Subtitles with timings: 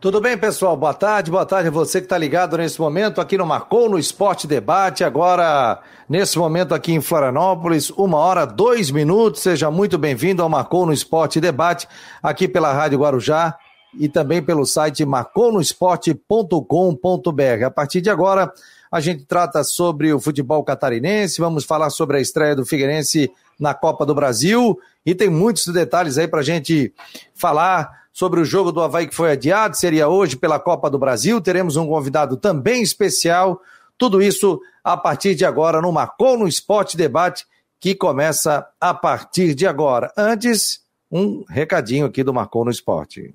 [0.00, 0.76] Tudo bem, pessoal?
[0.76, 3.98] Boa tarde, boa tarde a você que está ligado nesse momento aqui no Marcou no
[3.98, 5.02] Esporte Debate.
[5.02, 9.42] Agora, nesse momento aqui em Florianópolis, uma hora, dois minutos.
[9.42, 11.88] Seja muito bem-vindo ao Marcou no Esporte Debate,
[12.22, 13.58] aqui pela Rádio Guarujá
[13.98, 17.64] e também pelo site marconosport.com.br.
[17.66, 18.52] A partir de agora,
[18.92, 23.74] a gente trata sobre o futebol catarinense, vamos falar sobre a estreia do Figueirense na
[23.74, 26.92] Copa do Brasil e tem muitos detalhes aí para a gente
[27.34, 31.40] falar sobre o jogo do Havaí que foi adiado, seria hoje pela Copa do Brasil.
[31.40, 33.60] Teremos um convidado também especial.
[33.96, 37.46] Tudo isso a partir de agora no Marcou no Esporte Debate,
[37.80, 40.12] que começa a partir de agora.
[40.16, 40.80] Antes,
[41.10, 43.34] um recadinho aqui do Marcou no Esporte.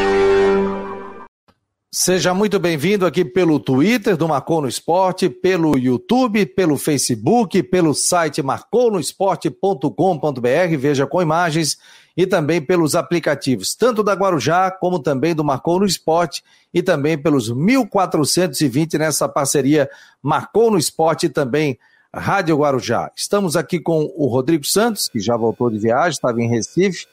[1.93, 7.93] Seja muito bem-vindo aqui pelo Twitter do Marcou no Esporte, pelo YouTube, pelo Facebook, pelo
[7.93, 11.77] site marconosport.com.br, veja com imagens,
[12.15, 16.41] e também pelos aplicativos, tanto da Guarujá como também do Marcou no Esporte
[16.73, 19.89] e também pelos 1420 nessa parceria
[20.23, 21.77] Marcou no Esporte e também
[22.13, 23.11] Rádio Guarujá.
[23.13, 27.05] Estamos aqui com o Rodrigo Santos, que já voltou de viagem, estava em Recife.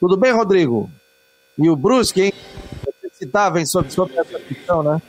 [0.00, 0.90] Tudo bem, Rodrigo?
[1.58, 2.32] E o Brusque, hein?
[3.24, 5.02] Citáveis sobre, sobre essa questão, né?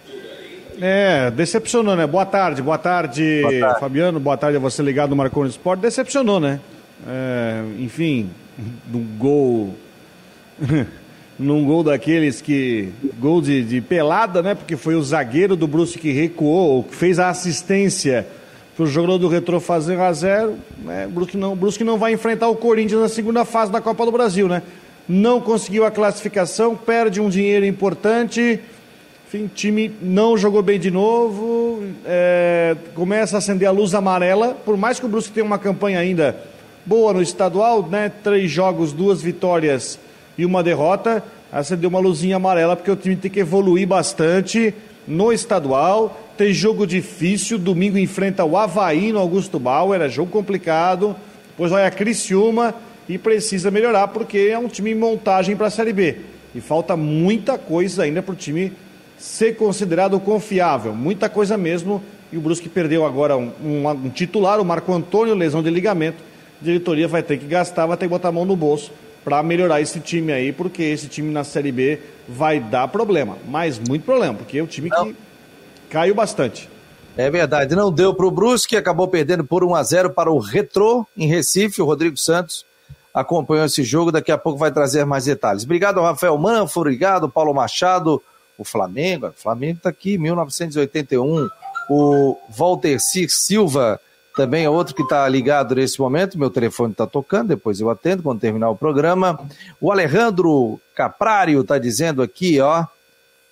[0.82, 2.06] É, decepcionou, né?
[2.06, 3.80] Boa tarde, boa tarde, boa tarde.
[3.80, 5.80] Fabiano, boa tarde a você ligado no Marconi Sport.
[5.80, 6.60] Decepcionou, né?
[7.08, 8.30] É, enfim,
[8.92, 9.76] num gol.
[11.40, 12.92] num gol daqueles que.
[13.20, 14.56] Gol de, de, pelada, né?
[14.56, 18.28] Porque foi o zagueiro do Brusque que recuou, que fez a assistência
[18.76, 20.56] para o jogador do Retro fazer 1x0.
[20.80, 21.08] Né?
[21.08, 24.12] Brusque não, o Brusque não vai enfrentar o Corinthians na segunda fase da Copa do
[24.12, 24.62] Brasil, né?
[25.08, 28.60] Não conseguiu a classificação, perde um dinheiro importante.
[29.28, 34.56] Enfim, time não jogou bem de novo, é, começa a acender a luz amarela.
[34.66, 36.36] Por mais que o Brusque tenha uma campanha ainda
[36.86, 38.12] boa no estadual, né?
[38.24, 40.00] Três jogos, duas vitórias
[40.38, 44.74] e uma derrota, acendeu uma luzinha amarela porque o time tem que evoluir bastante
[45.08, 46.22] no estadual.
[46.38, 51.16] Tem jogo difícil, domingo enfrenta o Havaí no Augusto Bauer, é jogo complicado.
[51.50, 52.76] Depois vai a Criciúma
[53.08, 56.18] e precisa melhorar porque é um time em montagem para a Série B.
[56.54, 58.72] E falta muita coisa ainda para o time
[59.18, 62.02] ser considerado confiável, muita coisa mesmo.
[62.32, 66.24] E o Brusque perdeu agora um, um, um titular, o Marco Antônio, lesão de ligamento.
[66.62, 68.92] A diretoria vai ter que gastar, vai ter que botar a mão no bolso
[69.24, 73.80] para melhorar esse time aí, porque esse time na Série B vai dar problema, mas
[73.80, 75.08] muito problema, porque é um time Não.
[75.08, 75.16] que
[75.90, 76.70] caiu bastante.
[77.18, 80.38] É verdade, não deu para o Brusque, acabou perdendo por 1 a 0 para o
[80.38, 82.66] Retrô em Recife, o Rodrigo Santos
[83.16, 85.64] acompanhou esse jogo, daqui a pouco vai trazer mais detalhes.
[85.64, 88.22] Obrigado, Rafael Manfo, obrigado, Paulo Machado,
[88.58, 91.48] o Flamengo, o Flamengo está aqui, 1981,
[91.90, 94.00] o Walter Silva
[94.36, 98.22] também é outro que está ligado nesse momento, meu telefone está tocando, depois eu atendo
[98.22, 99.40] quando terminar o programa.
[99.80, 102.86] O Alejandro Caprário está dizendo aqui, ó,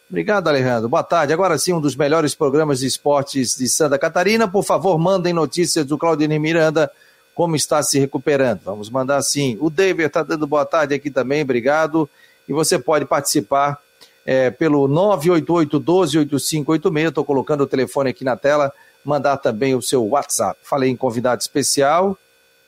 [0.10, 0.88] Obrigado, Alejandro.
[0.90, 1.34] Boa tarde.
[1.34, 4.48] Agora sim, um dos melhores programas de esportes de Santa Catarina.
[4.48, 6.92] Por favor, mandem notícias do Claudine Miranda
[7.34, 8.62] como está se recuperando.
[8.64, 9.58] Vamos mandar sim.
[9.60, 12.10] O David está dando boa tarde aqui também, obrigado.
[12.48, 13.80] E você pode participar
[14.26, 17.08] é, pelo 988-12-8586.
[17.08, 18.72] Estou colocando o telefone aqui na tela.
[19.04, 20.60] Mandar também o seu WhatsApp.
[20.64, 22.18] Falei em convidado especial.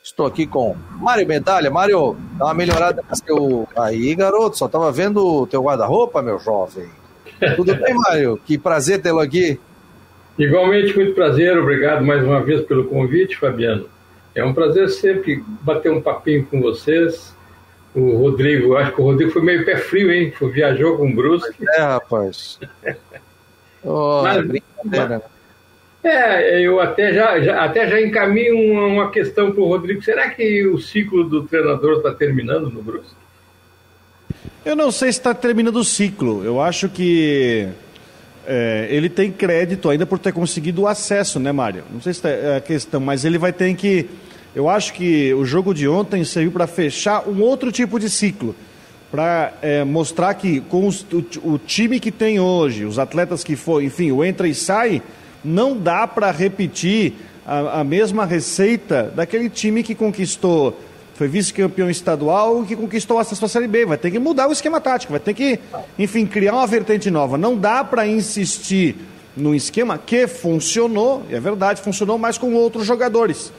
[0.04, 1.72] Estou aqui com Mário Medalha.
[1.72, 3.68] Mário, dá uma melhorada no seu.
[3.75, 6.88] Aí, garoto, só estava vendo o teu guarda-roupa, meu jovem.
[7.56, 8.39] Tudo bem, Mário?
[8.45, 9.60] Que prazer tê-lo aqui.
[10.38, 11.57] Igualmente, muito prazer.
[11.57, 13.88] Obrigado mais uma vez pelo convite, Fabiano.
[14.36, 17.34] É um prazer sempre bater um papinho com vocês.
[17.96, 20.32] O Rodrigo, acho que o Rodrigo foi meio pé frio, hein?
[20.38, 21.66] Foi, viajou com o Brusque.
[21.78, 22.60] É, rapaz.
[23.84, 25.24] oh, mas, brincadeira.
[26.04, 30.04] É, eu até já, já, até já encaminho uma, uma questão para o Rodrigo.
[30.04, 33.16] Será que o ciclo do treinador está terminando no Brusque?
[34.66, 36.44] Eu não sei se está terminando o ciclo.
[36.44, 37.70] Eu acho que
[38.46, 41.84] é, ele tem crédito ainda por ter conseguido o acesso, né, Mário?
[41.92, 44.08] Não sei se é a questão, mas ele vai ter que.
[44.56, 48.56] Eu acho que o jogo de ontem serviu para fechar um outro tipo de ciclo.
[49.12, 53.57] Para é, mostrar que com os, o, o, time que tem hoje, os atletas que
[53.57, 55.02] for, enfim, o entra e sai,
[55.44, 57.13] não dá para repetir
[57.46, 60.80] a, a mesma receita daquele time que conquistou
[61.16, 63.86] foi vice-campeão estadual e que conquistou acesso à Série B.
[63.86, 65.60] Vai ter que mudar o esquema tático, vai ter que,
[66.00, 67.38] enfim, criar uma vertente nova.
[67.38, 68.96] Não dá para insistir
[69.36, 73.51] no esquema que funcionou, é verdade, funcionou mais com outros jogadores.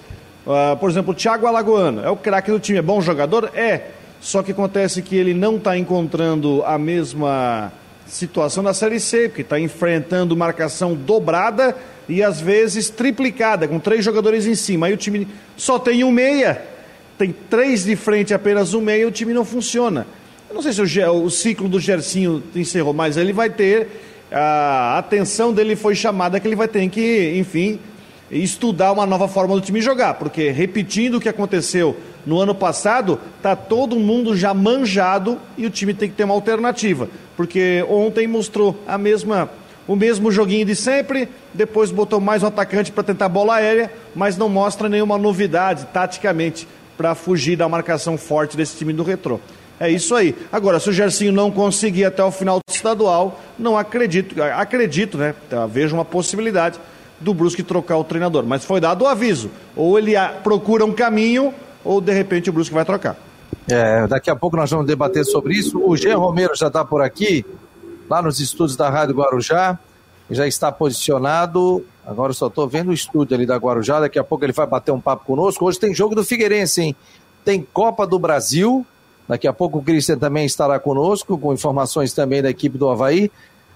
[0.46, 3.50] Uh, por exemplo, o Thiago Alagoano é o craque do time, é bom jogador?
[3.54, 3.88] É.
[4.20, 7.72] Só que acontece que ele não está encontrando a mesma
[8.06, 11.76] situação da Série C, porque está enfrentando marcação dobrada
[12.08, 14.86] e às vezes triplicada, com três jogadores em cima.
[14.86, 15.26] Aí o time
[15.56, 16.62] só tem um meia
[17.18, 20.06] tem três de frente apenas um meio, o time não funciona.
[20.48, 23.88] Eu não sei se o, o ciclo do Gersinho encerrou, mas ele vai ter.
[24.30, 27.78] A atenção dele foi chamada que ele vai ter que, enfim,
[28.30, 33.20] estudar uma nova forma do time jogar, porque repetindo o que aconteceu no ano passado,
[33.40, 38.26] tá todo mundo já manjado e o time tem que ter uma alternativa, porque ontem
[38.26, 39.48] mostrou a mesma
[39.88, 44.36] o mesmo joguinho de sempre, depois botou mais um atacante para tentar bola aérea, mas
[44.36, 49.38] não mostra nenhuma novidade taticamente para fugir da marcação forte desse time do Retrô.
[49.78, 50.34] É isso aí.
[50.50, 55.34] Agora, se o Gersinho não conseguir até o final do estadual, não acredito, acredito, né?
[55.48, 56.80] Tá, vejo uma possibilidade
[57.20, 58.44] do Brusque trocar o treinador.
[58.44, 59.50] Mas foi dado o aviso.
[59.74, 61.52] Ou ele procura um caminho,
[61.84, 63.16] ou de repente o Brusque vai trocar.
[63.68, 65.80] É, daqui a pouco nós vamos debater sobre isso.
[65.84, 67.44] O Jean Romero já está por aqui,
[68.08, 69.78] lá nos estúdios da Rádio Guarujá,
[70.30, 71.84] já está posicionado.
[72.06, 74.66] Agora eu só estou vendo o estúdio ali da Guarujá, daqui a pouco ele vai
[74.66, 75.64] bater um papo conosco.
[75.64, 76.96] Hoje tem jogo do Figueirense, hein?
[77.44, 78.86] Tem Copa do Brasil.
[79.28, 83.30] Daqui a pouco o Christian também estará conosco, com informações também da equipe do Havaí.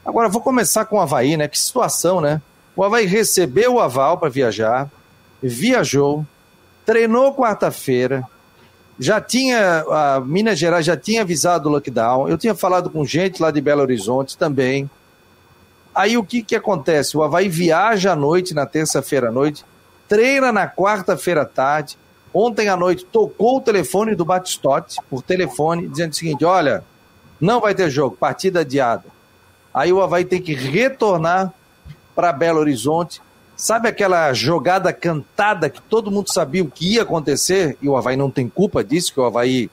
[0.04, 1.48] Agora vou começar com o Havaí, né?
[1.48, 2.40] Que situação, né?
[2.80, 4.90] O Havaí recebeu o aval para viajar,
[5.42, 6.24] viajou,
[6.86, 8.26] treinou quarta-feira,
[8.98, 13.42] já tinha, a Minas Gerais já tinha avisado o lockdown, eu tinha falado com gente
[13.42, 14.88] lá de Belo Horizonte também,
[15.94, 17.18] Aí o que, que acontece?
[17.18, 19.62] O Havaí viaja à noite, na terça-feira à noite,
[20.08, 21.98] treina na quarta-feira à tarde.
[22.32, 26.82] Ontem à noite tocou o telefone do Batistote, por telefone, dizendo o seguinte: olha,
[27.38, 29.04] não vai ter jogo, partida adiada.
[29.74, 31.52] Aí o Havaí tem que retornar
[32.20, 33.22] para Belo Horizonte.
[33.56, 38.14] Sabe aquela jogada cantada que todo mundo sabia o que ia acontecer e o Havaí
[38.14, 39.70] não tem culpa disso, que o Havaí,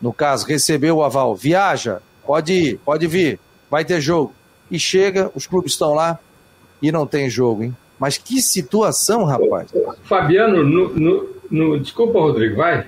[0.00, 1.36] no caso, recebeu o aval.
[1.36, 3.38] Viaja, pode ir, pode vir,
[3.70, 4.32] vai ter jogo
[4.70, 6.18] e chega, os clubes estão lá
[6.80, 7.76] e não tem jogo, hein?
[7.98, 9.68] Mas que situação, rapaz.
[10.04, 11.78] Fabiano, no, no, no...
[11.78, 12.86] desculpa, Rodrigo, vai.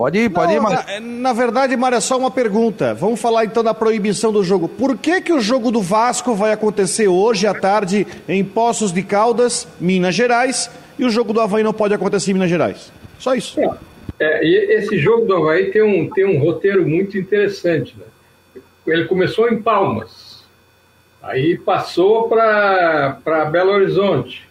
[0.00, 0.86] Pode ir, pode não, ir, mas...
[0.86, 2.94] Na, na verdade, Mário, é só uma pergunta.
[2.94, 4.66] Vamos falar então da proibição do jogo.
[4.66, 9.02] Por que, que o jogo do Vasco vai acontecer hoje à tarde em Poços de
[9.02, 12.90] Caldas, Minas Gerais, e o jogo do Havaí não pode acontecer em Minas Gerais?
[13.18, 13.60] Só isso.
[13.60, 13.70] É,
[14.18, 17.94] é, e esse jogo do Havaí tem um, tem um roteiro muito interessante.
[17.98, 18.62] Né?
[18.86, 20.42] Ele começou em Palmas.
[21.22, 24.48] Aí passou para Belo Horizonte.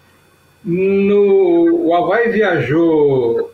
[0.64, 3.52] No, o Havaí viajou.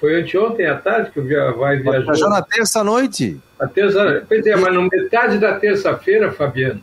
[0.00, 2.04] Foi anteontem à tarde que o Havaí viajou.
[2.04, 3.38] Viajou na terça-noite.
[3.58, 6.80] Na terça, pois é, mas na metade da terça-feira, Fabiano.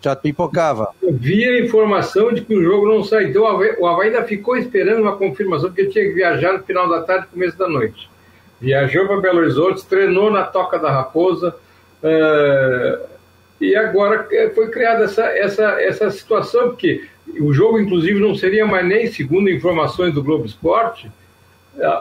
[0.00, 0.90] Já pipocava.
[1.02, 3.28] Eu vi a informação de que o jogo não saiu.
[3.28, 7.02] Então, o Havaí, ainda ficou esperando uma confirmação, porque tinha que viajar no final da
[7.02, 8.08] tarde começo da noite.
[8.60, 11.54] Viajou para Belo Horizonte, treinou na Toca da Raposa.
[12.02, 13.08] Uh,
[13.60, 17.04] e agora é, foi criada essa, essa, essa situação, porque
[17.40, 21.10] o jogo, inclusive, não seria mais nem, segundo informações do Globo Esporte,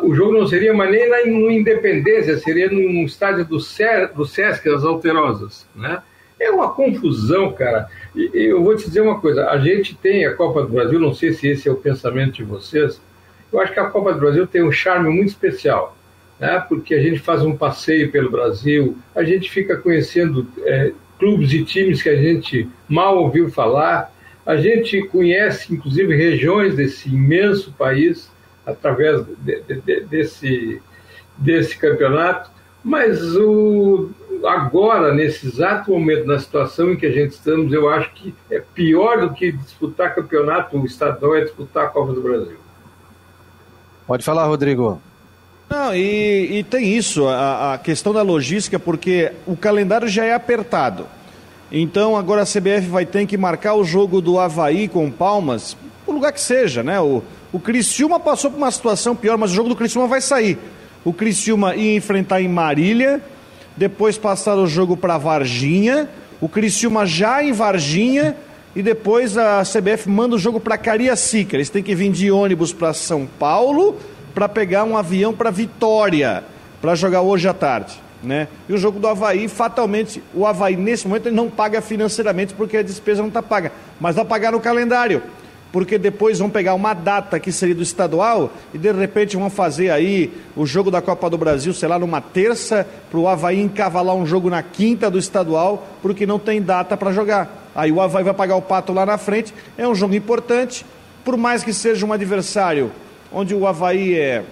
[0.02, 4.26] o jogo não seria mais nem na no Independência, seria num estádio do, Ser, do
[4.26, 6.02] Sesc, das Alterosas, né?
[6.40, 7.88] É uma confusão, cara.
[8.16, 11.00] E, e eu vou te dizer uma coisa: a gente tem a Copa do Brasil,
[11.00, 13.02] não sei se esse é o pensamento de vocês,
[13.52, 15.96] eu acho que a Copa do Brasil tem um charme muito especial,
[16.40, 16.64] né?
[16.68, 21.64] porque a gente faz um passeio pelo Brasil, a gente fica conhecendo é, clubes e
[21.64, 24.16] times que a gente mal ouviu falar.
[24.46, 28.32] A gente conhece, inclusive, regiões desse imenso país
[28.68, 30.82] através de, de, desse,
[31.38, 32.52] desse campeonato,
[32.84, 34.10] mas o,
[34.46, 38.60] agora, nesse exato momento, na situação em que a gente estamos, eu acho que é
[38.60, 42.58] pior do que disputar campeonato estadual é disputar a Copa do Brasil.
[44.06, 45.02] Pode falar, Rodrigo.
[45.70, 50.34] Não, e, e tem isso, a, a, questão da logística, porque o calendário já é
[50.34, 51.06] apertado.
[51.70, 56.14] Então agora a CBF vai ter que marcar o jogo do Havaí com Palmas, o
[56.14, 57.02] lugar que seja, né?
[57.02, 57.22] O,
[57.58, 60.60] o Criciúma passou por uma situação pior, mas o jogo do Criciúma vai sair.
[61.04, 63.20] O Criciúma ia enfrentar em Marília,
[63.76, 66.08] depois passaram o jogo para Varginha,
[66.40, 68.38] o Criciúma já em Varginha
[68.76, 71.58] e depois a CBF manda o jogo para Cariacica.
[71.58, 73.98] Eles têm que vir de ônibus para São Paulo
[74.36, 76.44] para pegar um avião para Vitória
[76.80, 78.00] para jogar hoje à tarde.
[78.22, 78.48] Né?
[78.70, 82.78] E o jogo do Havaí, fatalmente, o Havaí nesse momento ele não paga financeiramente porque
[82.78, 85.24] a despesa não está paga, mas vai pagar no calendário
[85.72, 89.90] porque depois vão pegar uma data que seria do estadual e de repente vão fazer
[89.90, 94.16] aí o jogo da Copa do Brasil, sei lá, numa terça, para o Havaí encavalar
[94.16, 97.70] um jogo na quinta do estadual, porque não tem data para jogar.
[97.76, 100.86] Aí o Havaí vai pagar o pato lá na frente, é um jogo importante,
[101.24, 102.92] por mais que seja um adversário
[103.32, 104.44] onde o Havaí é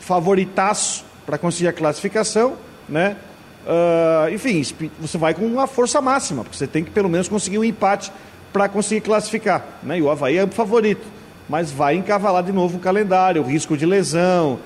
[0.00, 2.54] favoritaço para conseguir a classificação,
[2.88, 3.16] né?
[3.64, 4.62] Uh, enfim,
[5.00, 8.12] você vai com uma força máxima, porque você tem que pelo menos conseguir um empate
[8.54, 9.80] para conseguir classificar.
[9.82, 9.98] Né?
[9.98, 11.04] E o Havaí é o favorito,
[11.48, 14.60] mas vai encavalar de novo o calendário, o risco de lesão,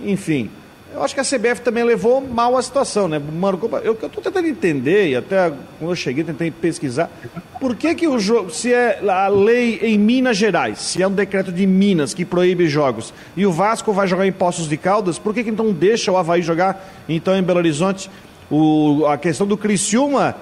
[0.00, 0.48] enfim.
[0.94, 3.18] Eu acho que a CBF também levou mal a situação, né?
[3.18, 7.10] Mano, eu estou tentando entender, e até quando eu cheguei tentei pesquisar,
[7.58, 11.12] por que, que o jogo, se é a lei em Minas Gerais, se é um
[11.12, 15.18] decreto de Minas que proíbe jogos, e o Vasco vai jogar em Poços de Caldas,
[15.18, 18.08] por que, que então deixa o Havaí jogar então em Belo Horizonte?
[18.50, 20.36] O, a questão do Criciúma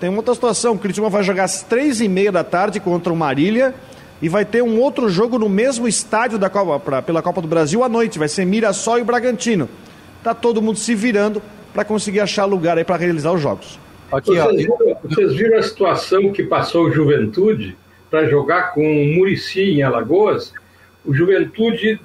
[0.00, 3.12] tem uma outra situação, o Curitiba vai jogar às três e meia da tarde contra
[3.12, 3.74] o Marília
[4.22, 7.46] e vai ter um outro jogo no mesmo estádio da Copa, pra, pela Copa do
[7.46, 9.68] Brasil à noite, vai ser Mirassol e Bragantino.
[10.24, 11.42] Tá todo mundo se virando
[11.74, 13.78] para conseguir achar lugar aí para realizar os jogos.
[14.10, 17.76] Aqui, vocês, viram, vocês, viram, a situação que passou o Juventude
[18.10, 20.52] para jogar com o Murici em Alagoas?
[21.04, 22.00] O Juventude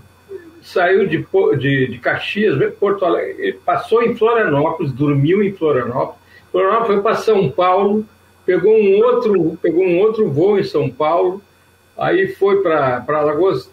[0.62, 1.26] saiu de,
[1.58, 6.25] de, de Caxias, Porto Alegre, passou em Florianópolis, dormiu em Florianópolis,
[6.56, 8.06] Florianópolis foi para São Paulo,
[8.46, 11.42] pegou um outro, pegou um outro voo em São Paulo,
[11.98, 13.70] aí foi para Alagoas,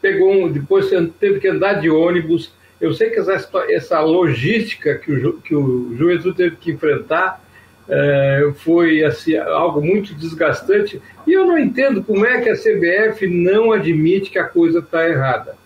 [0.00, 0.88] pegou um, depois
[1.18, 2.52] teve que andar de ônibus.
[2.80, 7.42] Eu sei que essa, essa logística que o, que o Juventude teve que enfrentar
[7.88, 11.02] é, foi assim, algo muito desgastante.
[11.26, 15.08] E eu não entendo como é que a CBF não admite que a coisa está
[15.08, 15.56] errada.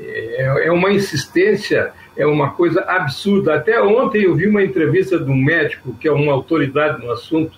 [0.00, 3.54] É, é uma insistência é uma coisa absurda.
[3.54, 7.56] Até ontem eu vi uma entrevista de um médico, que é uma autoridade no assunto,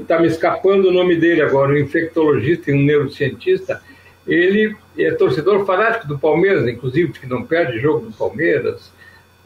[0.00, 3.80] está me escapando o nome dele agora, um infectologista e um neurocientista.
[4.26, 8.92] Ele é torcedor fanático do Palmeiras, inclusive, que não perde jogo do Palmeiras.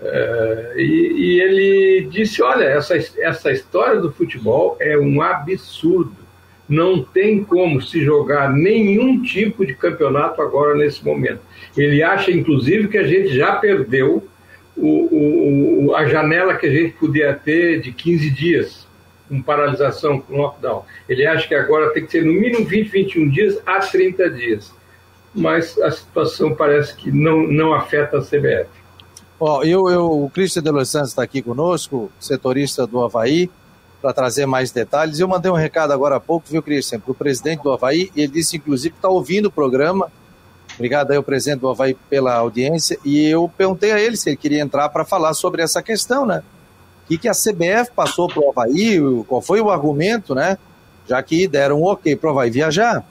[0.00, 6.16] Uh, e, e, ele disse: Olha, essa, essa história do futebol é um absurdo.
[6.66, 11.40] Não tem como se jogar nenhum tipo de campeonato agora nesse momento.
[11.76, 14.26] Ele acha, inclusive, que a gente já perdeu
[14.76, 18.86] o, o, a janela que a gente podia ter de 15 dias
[19.28, 20.84] com paralisação, com lockdown.
[21.08, 24.72] Ele acha que agora tem que ser no mínimo 20, 21 dias a 30 dias.
[25.32, 28.68] Mas a situação parece que não, não afeta a CBF.
[29.38, 33.48] Ó, eu, eu, o Cristian de Los Santos está aqui conosco, setorista do Havaí,
[34.02, 35.20] para trazer mais detalhes.
[35.20, 38.28] Eu mandei um recado agora há pouco, viu, Cristian, para o presidente do Havaí, ele
[38.28, 40.10] disse, inclusive, que está ouvindo o programa
[40.80, 42.99] Obrigado aí ao presidente do Havaí pela audiência.
[43.04, 46.42] E eu perguntei a ele se ele queria entrar para falar sobre essa questão, né?
[47.04, 50.56] O que, que a CBF passou para o Havaí, qual foi o argumento, né?
[51.06, 53.04] Já que deram um ok para o Havaí viajar.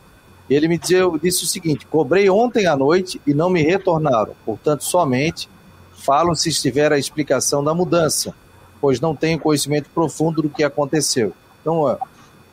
[0.49, 4.33] Ele me disse, disse o seguinte: cobrei ontem à noite e não me retornaram.
[4.43, 5.47] Portanto, somente
[5.93, 8.33] falam se estiver a explicação da mudança,
[8.81, 11.33] pois não tenho conhecimento profundo do que aconteceu.
[11.61, 11.99] Então,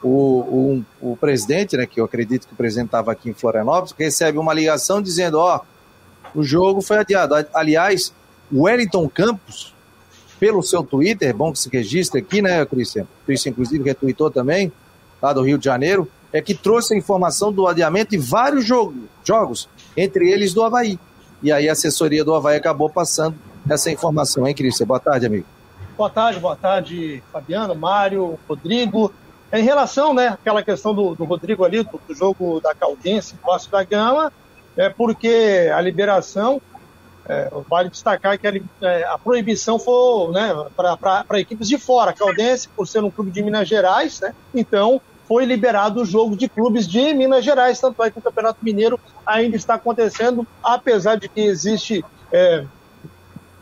[0.02, 3.94] o, o, o presidente, né, que eu acredito que o presidente estava aqui em Florianópolis,
[3.96, 5.60] recebe uma ligação dizendo, ó,
[6.34, 7.34] o jogo foi adiado.
[7.54, 8.12] Aliás,
[8.52, 9.74] o Wellington Campos,
[10.38, 13.06] pelo seu Twitter, bom que se registre aqui, né, Cristian?
[13.24, 14.70] Cristian, inclusive, retweetou também,
[15.20, 18.94] lá do Rio de Janeiro, é que trouxe a informação do adiamento de vários jogo,
[19.24, 20.98] jogos, entre eles do Havaí.
[21.42, 23.36] E aí a assessoria do Havaí acabou passando
[23.68, 24.86] essa informação, hein, Cristian?
[24.86, 25.46] Boa tarde, amigo.
[25.96, 29.12] Boa tarde, boa tarde, Fabiano, Mário, Rodrigo.
[29.52, 33.70] Em relação, né, àquela questão do, do Rodrigo ali, do, do, jogo da Caldense, Vasco
[33.70, 34.32] da Gama,
[34.76, 36.60] é porque a liberação,
[37.28, 42.12] é, vale destacar que a, é, a proibição foi né, para equipes de fora.
[42.12, 46.48] Caldense, por ser um clube de Minas Gerais, né, então foi liberado o jogo de
[46.48, 51.28] clubes de Minas Gerais, tanto é que o Campeonato Mineiro ainda está acontecendo, apesar de
[51.28, 52.64] que existe é,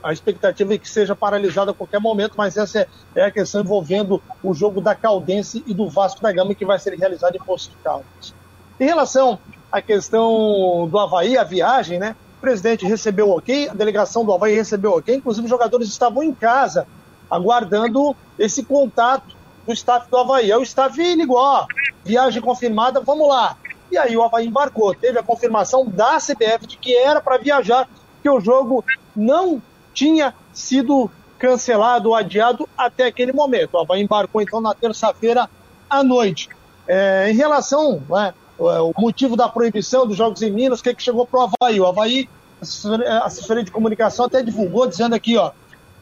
[0.05, 3.63] a expectativa é que seja paralisado a qualquer momento, mas essa é, é, a questão
[3.63, 7.39] envolvendo o jogo da Caldense e do Vasco da Gama, que vai ser realizado em
[7.39, 8.35] Poço de Caldas.
[8.79, 9.39] Em relação
[9.73, 12.15] à questão do Havaí, a viagem, né?
[12.37, 16.35] O presidente recebeu ok, a delegação do Havaí recebeu ok, inclusive os jogadores estavam em
[16.35, 16.87] casa,
[17.31, 19.35] aguardando esse contato
[19.67, 20.53] do staff do Havaí.
[20.53, 21.67] Aí o staff ligou, ó,
[22.05, 23.57] viagem confirmada, vamos lá.
[23.91, 24.95] E aí o Havaí embarcou.
[24.95, 27.89] Teve a confirmação da CBF de que era para viajar,
[28.23, 28.85] que o jogo
[29.17, 29.63] não
[29.95, 33.75] tinha sido cancelado adiado até aquele momento.
[33.75, 35.49] O Havaí embarcou então na terça-feira
[35.89, 36.49] à noite.
[36.87, 40.95] É, em relação né, o motivo da proibição dos jogos em Minas, o que, é
[40.95, 41.81] que chegou para o Havaí?
[41.81, 42.29] O Havaí,
[42.61, 45.53] a assessoria de comunicação até divulgou, dizendo aqui, ó,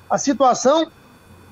[0.09, 0.87] a situação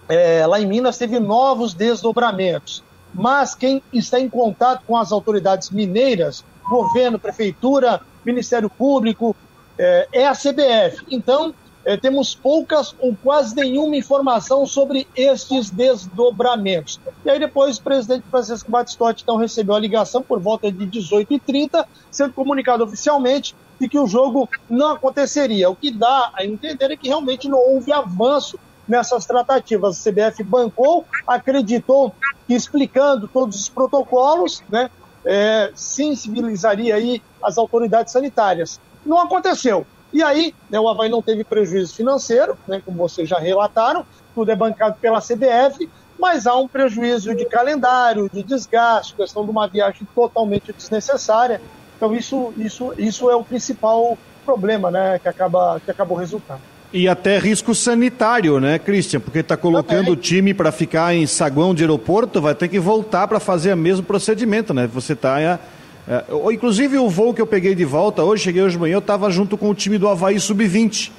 [0.09, 2.83] é, lá em Minas teve novos desdobramentos,
[3.15, 9.35] mas quem está em contato com as autoridades mineiras, governo, prefeitura, Ministério Público,
[9.79, 11.05] é, é a CBF.
[11.11, 17.01] Então, é, temos poucas ou quase nenhuma informação sobre estes desdobramentos.
[17.25, 21.87] E aí depois o presidente Francisco Batistotti então recebeu a ligação por volta de 18h30,
[22.11, 25.71] sendo comunicado oficialmente de que o jogo não aconteceria.
[25.71, 30.07] O que dá a entender é que realmente não houve avanço nessas tratativas.
[30.07, 32.15] A CBF bancou, acreditou
[32.47, 34.91] que explicando todos os protocolos, né,
[35.25, 38.79] é, sensibilizaria aí as autoridades sanitárias.
[39.05, 39.87] Não aconteceu.
[40.13, 44.51] E aí, né, o Havaí não teve prejuízo financeiro, né, como vocês já relataram, tudo
[44.51, 45.89] é bancado pela CBF,
[46.19, 51.61] mas há um prejuízo de calendário, de desgaste, questão de uma viagem totalmente desnecessária.
[51.97, 56.61] Então isso, isso, isso é o principal problema né, que, acaba, que acabou resultando.
[56.93, 59.21] E até risco sanitário, né, Christian?
[59.21, 60.13] Porque está colocando Também.
[60.13, 63.77] o time para ficar em saguão de aeroporto, vai ter que voltar para fazer o
[63.77, 64.89] mesmo procedimento, né?
[64.89, 65.61] Você está
[66.09, 69.01] é, inclusive o voo que eu peguei de volta hoje, cheguei hoje de manhã, eu
[69.01, 71.11] estava junto com o time do Havaí Sub-20.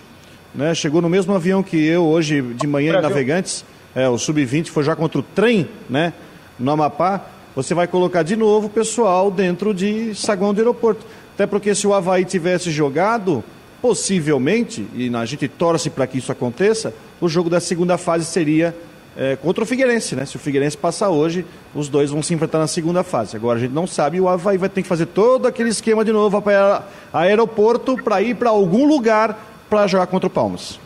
[0.54, 0.76] Né?
[0.76, 3.64] Chegou no mesmo avião que eu hoje de manhã em Navegantes.
[3.96, 6.14] É, o Sub-20 foi já contra o trem, né?
[6.60, 7.26] No Amapá.
[7.56, 11.06] Você vai colocar de novo o pessoal dentro de saguão do aeroporto.
[11.34, 13.44] Até porque se o Havaí tivesse jogado,
[13.82, 18.76] possivelmente, e a gente torce para que isso aconteça, o jogo da segunda fase seria
[19.16, 20.26] é, contra o Figueirense, né?
[20.26, 23.36] Se o Figueirense passar hoje, os dois vão se enfrentar na segunda fase.
[23.36, 26.12] Agora a gente não sabe, o Havaí vai ter que fazer todo aquele esquema de
[26.12, 29.38] novo para aeroporto para ir para algum lugar
[29.70, 30.80] para jogar contra o Palmas.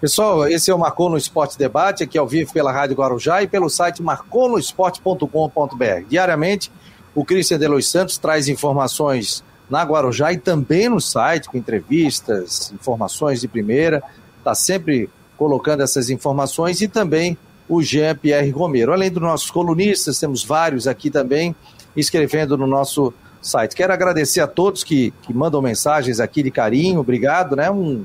[0.00, 3.46] Pessoal, esse é o Marcou no Esporte Debate, aqui ao vivo pela Rádio Guarujá e
[3.46, 6.06] pelo site marconosport.com.br.
[6.08, 6.72] Diariamente,
[7.14, 13.42] o Cristian Delois Santos traz informações na Guarujá e também no site, com entrevistas, informações
[13.42, 14.02] de primeira.
[14.38, 15.10] Está sempre
[15.40, 17.34] colocando essas informações e também
[17.66, 18.92] o Jean-Pierre Romero.
[18.92, 21.56] Além dos nossos colunistas, temos vários aqui também
[21.96, 23.74] escrevendo no nosso site.
[23.74, 27.70] Quero agradecer a todos que, que mandam mensagens aqui de carinho, obrigado, né?
[27.70, 28.04] Um,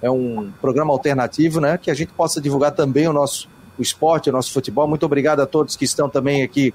[0.00, 1.76] é um programa alternativo, né?
[1.76, 3.46] Que a gente possa divulgar também o nosso
[3.78, 4.88] o esporte, o nosso futebol.
[4.88, 6.72] Muito obrigado a todos que estão também aqui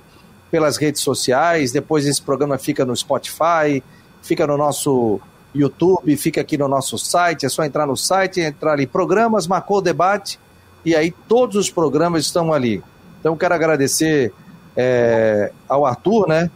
[0.52, 1.72] pelas redes sociais.
[1.72, 3.82] Depois esse programa fica no Spotify,
[4.22, 5.20] fica no nosso
[5.56, 9.78] YouTube, fica aqui no nosso site, é só entrar no site, entrar ali, programas, marcou
[9.78, 10.39] o debate,
[10.84, 12.84] e aí todos os programas estão ali.
[13.20, 14.34] Então quero agradecer
[14.76, 16.52] é, ao Arthur, né,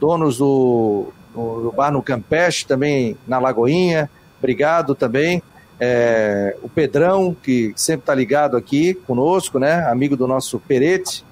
[0.00, 5.42] donos do, do, bar no Campeche, também na Lagoinha, obrigado também.
[5.78, 11.24] É, o Pedrão, que sempre está ligado aqui conosco, né, amigo do nosso Perete,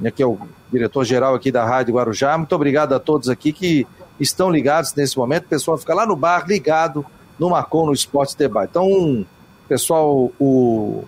[0.00, 0.36] né, que é o
[0.72, 2.36] diretor-geral aqui da Rádio Guarujá.
[2.36, 3.86] Muito obrigado a todos aqui que
[4.18, 5.44] estão ligados nesse momento.
[5.44, 7.04] O pessoal fica lá no bar ligado
[7.38, 8.70] no Marcou no Esporte Debate.
[8.70, 9.26] Então,
[9.68, 11.04] pessoal, o,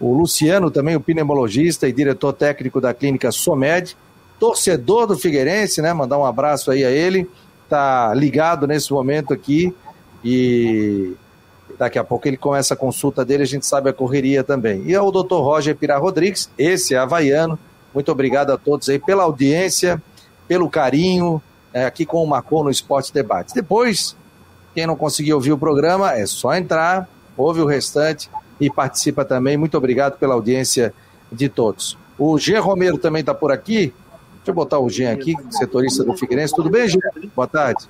[0.00, 3.96] o Luciano também, o pneumologista e diretor técnico da clínica Somed,
[4.38, 5.92] torcedor do Figueirense, né?
[5.92, 7.28] Mandar um abraço aí a ele.
[7.68, 9.74] Tá ligado nesse momento aqui
[10.24, 11.14] e
[11.78, 14.82] daqui a pouco ele começa a consulta dele, a gente sabe a correria também.
[14.86, 17.58] E ao doutor Roger Pirá Rodrigues, esse é havaiano.
[17.92, 20.02] Muito obrigado a todos aí pela audiência,
[20.46, 21.42] pelo carinho,
[21.74, 23.52] é, aqui com o Marcou no Esporte Debate.
[23.52, 24.16] Depois,
[24.74, 29.56] quem não conseguiu ouvir o programa, é só entrar, ouve o restante e participa também.
[29.56, 30.94] Muito obrigado pela audiência
[31.32, 31.98] de todos.
[32.16, 32.56] O G.
[32.58, 33.92] Romero também está por aqui.
[34.36, 36.54] Deixa eu botar o Jean aqui, setorista do Figueirense.
[36.54, 37.00] Tudo bem, Jean?
[37.34, 37.86] Boa tarde.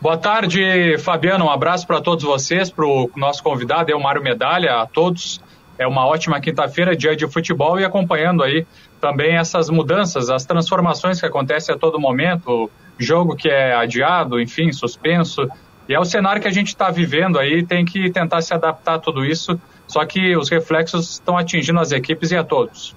[0.00, 1.46] Boa tarde, Fabiano.
[1.46, 5.40] Um abraço para todos vocês, para o nosso convidado, é o Mário Medalha, a todos.
[5.76, 8.64] É uma ótima quinta-feira, dia de futebol, e acompanhando aí
[9.04, 14.72] também essas mudanças, as transformações que acontecem a todo momento, jogo que é adiado, enfim,
[14.72, 15.46] suspenso.
[15.86, 18.94] E é o cenário que a gente está vivendo aí, tem que tentar se adaptar
[18.94, 22.96] a tudo isso, só que os reflexos estão atingindo as equipes e a todos.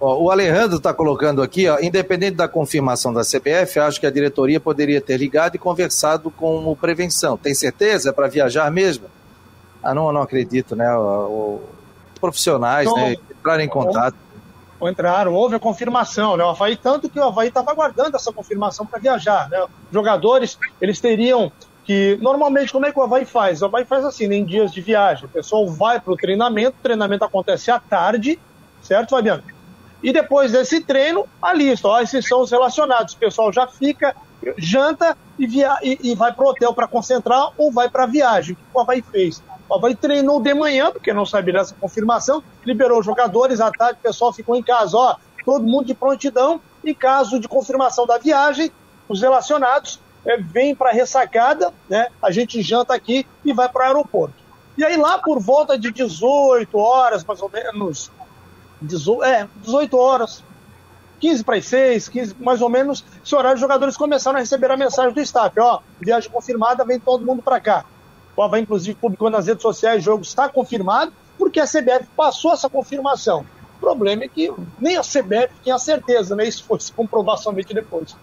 [0.00, 4.58] o Alejandro está colocando aqui, ó, independente da confirmação da CPF, acho que a diretoria
[4.58, 7.36] poderia ter ligado e conversado com o Prevenção.
[7.36, 8.10] Tem certeza?
[8.10, 9.06] É para viajar mesmo?
[9.80, 10.92] Ah, não, não acredito, né?
[10.96, 11.60] O,
[12.16, 13.14] o profissionais, então, né?
[13.30, 14.27] Entrar em contato
[14.82, 16.44] entraram, houve a confirmação, né?
[16.44, 19.64] O Havaí, tanto que o Havaí estava aguardando essa confirmação para viajar, né?
[19.90, 21.50] Jogadores, eles teriam
[21.84, 23.62] que, normalmente, como é que o Havaí faz?
[23.62, 26.82] O Havaí faz assim, em dias de viagem, o pessoal vai para o treinamento, o
[26.82, 28.38] treinamento acontece à tarde,
[28.82, 29.42] certo, Fabiano?
[30.02, 34.14] E depois desse treino, a lista, ó, esses são os relacionados, o pessoal já fica,
[34.56, 38.06] janta e, via e, e vai para o hotel para concentrar ou vai para a
[38.06, 38.52] viagem.
[38.52, 39.42] O que o Havaí fez?
[39.68, 43.98] O Havaí treinou de manhã, porque não sabia dessa confirmação, liberou os jogadores, à tarde
[44.00, 48.18] o pessoal ficou em casa, ó, todo mundo de prontidão, em caso de confirmação da
[48.18, 48.70] viagem,
[49.08, 52.08] os relacionados é, vêm para a ressacada, né?
[52.22, 54.34] A gente janta aqui e vai para o aeroporto.
[54.76, 58.10] E aí lá por volta de 18 horas, mais ou menos,
[58.80, 60.44] 18, é, 18 horas,
[61.20, 64.70] 15 para as 6, 15, mais ou menos, esse horário os jogadores começaram a receber
[64.70, 67.84] a mensagem do staff, ó, viagem confirmada, vem todo mundo para cá.
[68.38, 72.52] O Havaí, inclusive, publicou nas redes sociais, o jogo está confirmado, porque a CBF passou
[72.52, 73.44] essa confirmação.
[73.76, 76.46] O problema é que nem a CBF tinha certeza, né?
[76.46, 78.14] Isso foi se comprovar somente depois.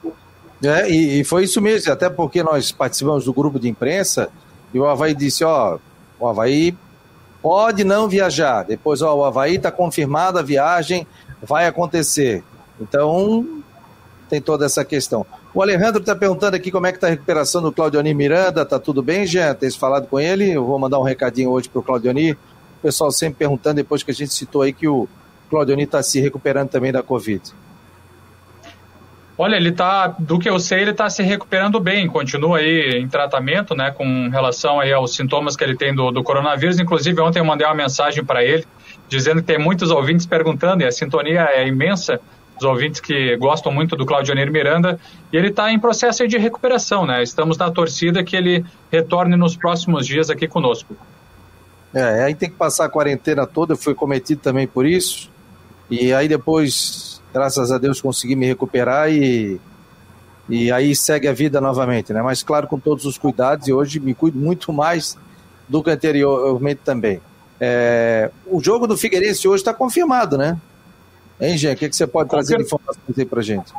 [0.64, 4.30] É, e, e, foi isso mesmo, até porque nós participamos do grupo de imprensa
[4.74, 5.80] e o Havaí disse, ó,
[6.18, 6.74] o Havaí
[7.42, 8.64] pode não viajar.
[8.64, 11.06] Depois, ó, o Havaí está confirmada a viagem,
[11.44, 12.42] vai acontecer.
[12.80, 13.46] Então,
[14.30, 15.26] tem toda essa questão.
[15.56, 18.64] O Alejandro está perguntando aqui como é que está a recuperação do Claudioni Miranda.
[18.64, 19.54] Está tudo bem, Jean?
[19.56, 20.52] Tem falado com ele?
[20.52, 22.34] Eu vou mandar um recadinho hoje para o Claudioni.
[22.34, 22.38] O
[22.82, 25.08] pessoal sempre perguntando, depois que a gente citou aí que o
[25.50, 27.42] Claudioni está se recuperando também da Covid.
[29.38, 33.08] Olha, ele tá, do que eu sei, ele está se recuperando bem, continua aí em
[33.08, 36.80] tratamento, né, com relação aí aos sintomas que ele tem do, do coronavírus.
[36.80, 38.66] Inclusive, ontem eu mandei uma mensagem para ele,
[39.08, 42.20] dizendo que tem muitos ouvintes perguntando, e a sintonia é imensa,
[42.58, 45.00] os ouvintes que gostam muito do Claudionir Miranda,
[45.32, 47.22] e ele está em processo de recuperação, né?
[47.22, 50.96] Estamos na torcida que ele retorne nos próximos dias aqui conosco.
[51.94, 55.30] É, aí tem que passar a quarentena toda, fui cometido também por isso,
[55.90, 59.60] e aí depois graças a Deus consegui me recuperar e,
[60.48, 62.22] e aí segue a vida novamente, né?
[62.22, 65.18] Mas claro, com todos os cuidados e hoje me cuido muito mais
[65.68, 67.20] do que anteriormente também.
[67.60, 70.58] É, o jogo do Figueirense hoje está confirmado, né?
[71.40, 71.72] Hein, Gê?
[71.74, 73.74] O que, que você pode trazer de informações aí pra gente?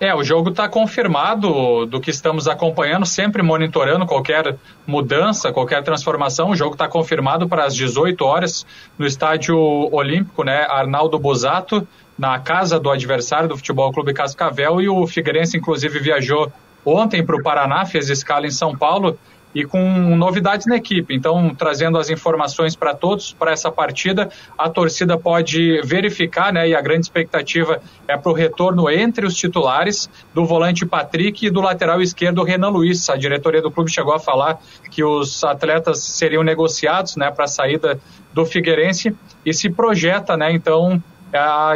[0.00, 6.50] É, o jogo está confirmado do que estamos acompanhando, sempre monitorando qualquer mudança, qualquer transformação.
[6.50, 8.64] O jogo está confirmado para as 18 horas
[8.96, 9.58] no estádio
[9.92, 10.66] olímpico, né?
[10.68, 16.52] Arnaldo Bosato na casa do adversário do Futebol Clube Cascavel e o Figueirense inclusive viajou
[16.84, 19.18] ontem para o Paraná, fez escala em São Paulo
[19.58, 21.12] e com novidades na equipe.
[21.12, 26.68] Então, trazendo as informações para todos para essa partida, a torcida pode verificar, né?
[26.68, 31.50] E a grande expectativa é para o retorno entre os titulares do volante Patrick e
[31.50, 33.10] do lateral esquerdo Renan Luiz.
[33.10, 34.60] A diretoria do clube chegou a falar
[34.92, 37.98] que os atletas seriam negociados, né, para a saída
[38.32, 39.12] do Figueirense
[39.44, 40.52] e se projeta, né?
[40.52, 41.72] Então a,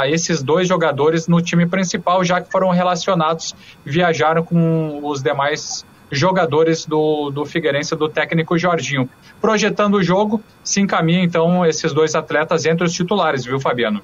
[0.00, 5.84] a, esses dois jogadores no time principal, já que foram relacionados, viajaram com os demais
[6.10, 9.08] jogadores do, do Figueirense, do técnico Jorginho.
[9.40, 14.02] Projetando o jogo, se encaminha então esses dois atletas entre os titulares, viu, Fabiano?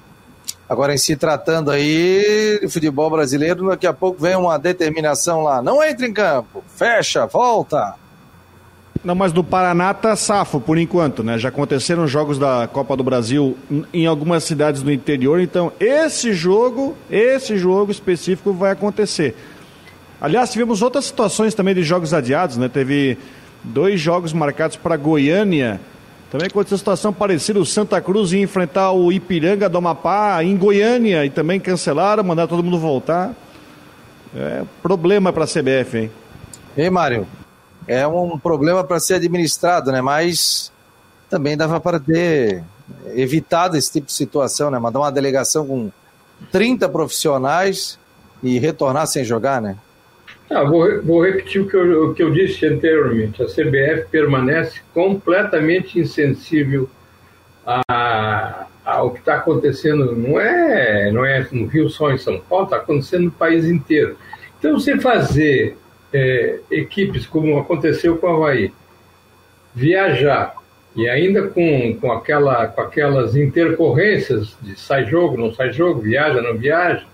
[0.68, 5.62] Agora, em se tratando aí de futebol brasileiro, daqui a pouco vem uma determinação lá.
[5.62, 7.94] Não entre em campo, fecha, volta.
[9.04, 11.38] Não, mas do Paraná tá safo por enquanto, né?
[11.38, 13.56] Já aconteceram jogos da Copa do Brasil
[13.92, 19.36] em algumas cidades do interior, então esse jogo, esse jogo específico vai acontecer.
[20.26, 22.68] Aliás, tivemos outras situações também de jogos adiados, né?
[22.68, 23.16] Teve
[23.62, 25.80] dois jogos marcados para Goiânia.
[26.32, 31.24] Também aconteceu situação parecida, o Santa Cruz ia enfrentar o Ipiranga do Amapá em Goiânia
[31.24, 33.36] e também cancelaram, mandaram todo mundo voltar.
[34.34, 36.10] É problema para a CBF, hein?
[36.76, 37.24] Ei, Mário,
[37.86, 40.02] é um problema para ser administrado, né?
[40.02, 40.72] Mas
[41.30, 42.64] também dava para ter
[43.14, 44.78] evitado esse tipo de situação, né?
[44.80, 45.88] Mandar uma delegação com
[46.50, 47.96] 30 profissionais
[48.42, 49.76] e retornar sem jogar, né?
[50.48, 53.42] Ah, vou, vou, repetir o que, eu, o que eu disse anteriormente.
[53.42, 56.88] A CBF permanece completamente insensível
[57.66, 60.14] a, ao que está acontecendo.
[60.14, 64.16] Não é, não é no Rio só em São Paulo, está acontecendo no país inteiro.
[64.58, 65.76] Então, você fazer
[66.12, 68.72] é, equipes, como aconteceu com o Havaí,
[69.74, 70.54] viajar
[70.94, 76.40] e ainda com, com, aquela, com aquelas intercorrências de sai jogo, não sai jogo, viaja,
[76.40, 77.04] não viaja,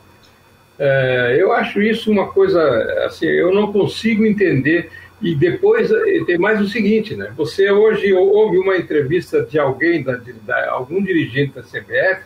[0.78, 2.60] é, eu acho isso uma coisa,
[3.06, 4.90] assim, eu não consigo entender.
[5.20, 5.88] E depois
[6.26, 7.32] tem mais o seguinte, né?
[7.36, 12.24] Você hoje ouve uma entrevista de alguém, da, da algum dirigente da CBF,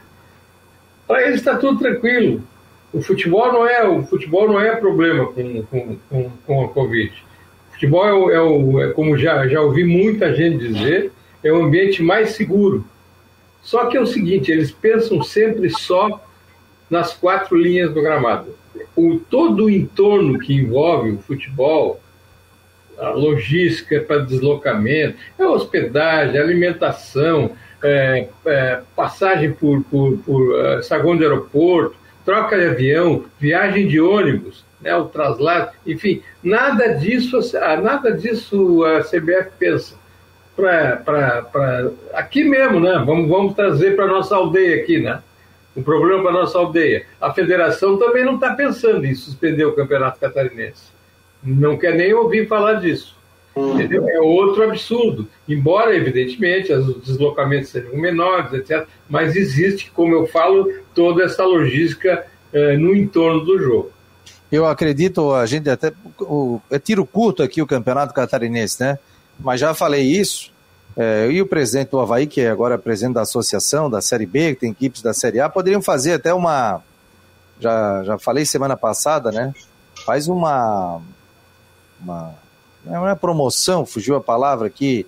[1.06, 2.42] para eles está tudo tranquilo.
[2.92, 7.12] O futebol não é o futebol não é problema com, com, com, com a Covid.
[7.68, 11.12] O futebol é, o, é, o, é como já, já ouvi muita gente dizer,
[11.44, 12.82] é o ambiente mais seguro.
[13.62, 16.24] Só que é o seguinte, eles pensam sempre só
[16.88, 18.54] nas quatro linhas do gramado.
[18.94, 22.00] O, todo o entorno que envolve o futebol,
[22.98, 31.16] a logística para deslocamento, é hospedagem, alimentação, é, é, passagem por, por, por uh, saguão
[31.16, 37.38] de aeroporto, troca de avião, viagem de ônibus, né, o traslado, enfim, nada disso,
[37.82, 39.94] nada disso a CBF pensa.
[40.56, 43.02] para aqui mesmo, né?
[43.06, 45.22] Vamos, vamos trazer para nossa aldeia aqui, né?
[45.76, 47.04] Um problema para nossa aldeia.
[47.20, 50.84] A federação também não está pensando em suspender o campeonato catarinense.
[51.42, 53.14] Não quer nem ouvir falar disso.
[53.56, 54.08] Entendeu?
[54.08, 55.28] É outro absurdo.
[55.48, 62.26] Embora, evidentemente, os deslocamentos sejam menores, etc., mas existe, como eu falo, toda essa logística
[62.52, 63.90] eh, no entorno do jogo.
[64.52, 65.92] Eu acredito, a gente até.
[66.20, 68.98] O, é tiro curto aqui o campeonato catarinense, né?
[69.40, 70.52] Mas já falei isso.
[70.96, 74.54] É, e o presidente do Havaí, que é agora presidente da associação da Série B,
[74.54, 76.82] que tem equipes da Série A, poderiam fazer até uma.
[77.60, 79.52] Já, já falei semana passada, né?
[80.06, 81.02] Faz uma.
[82.00, 82.34] Uma.
[82.84, 85.06] Não é promoção, fugiu a palavra aqui.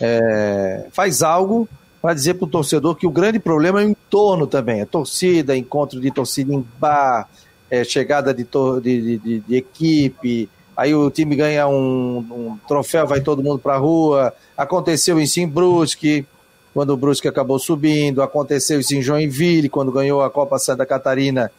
[0.00, 1.68] É, faz algo
[2.00, 4.82] para dizer para o torcedor que o grande problema é o entorno também.
[4.82, 7.28] É torcida, encontro de torcida em bar,
[7.70, 8.46] é, chegada de,
[8.82, 13.74] de, de, de equipe, aí o time ganha um, um troféu, vai todo mundo para
[13.74, 14.34] a rua.
[14.56, 16.26] Aconteceu isso em Brusque,
[16.72, 18.22] quando o Brusque acabou subindo.
[18.22, 21.50] Aconteceu isso em Joinville, quando ganhou a Copa Santa Catarina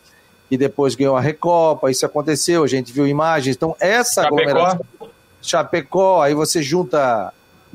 [0.50, 1.90] e depois ganhou a Recopa.
[1.90, 3.56] Isso aconteceu, a gente viu imagens.
[3.56, 4.42] Então, essa Chapecó.
[4.42, 4.86] aglomeração.
[5.42, 7.32] Chapecó, aí você junta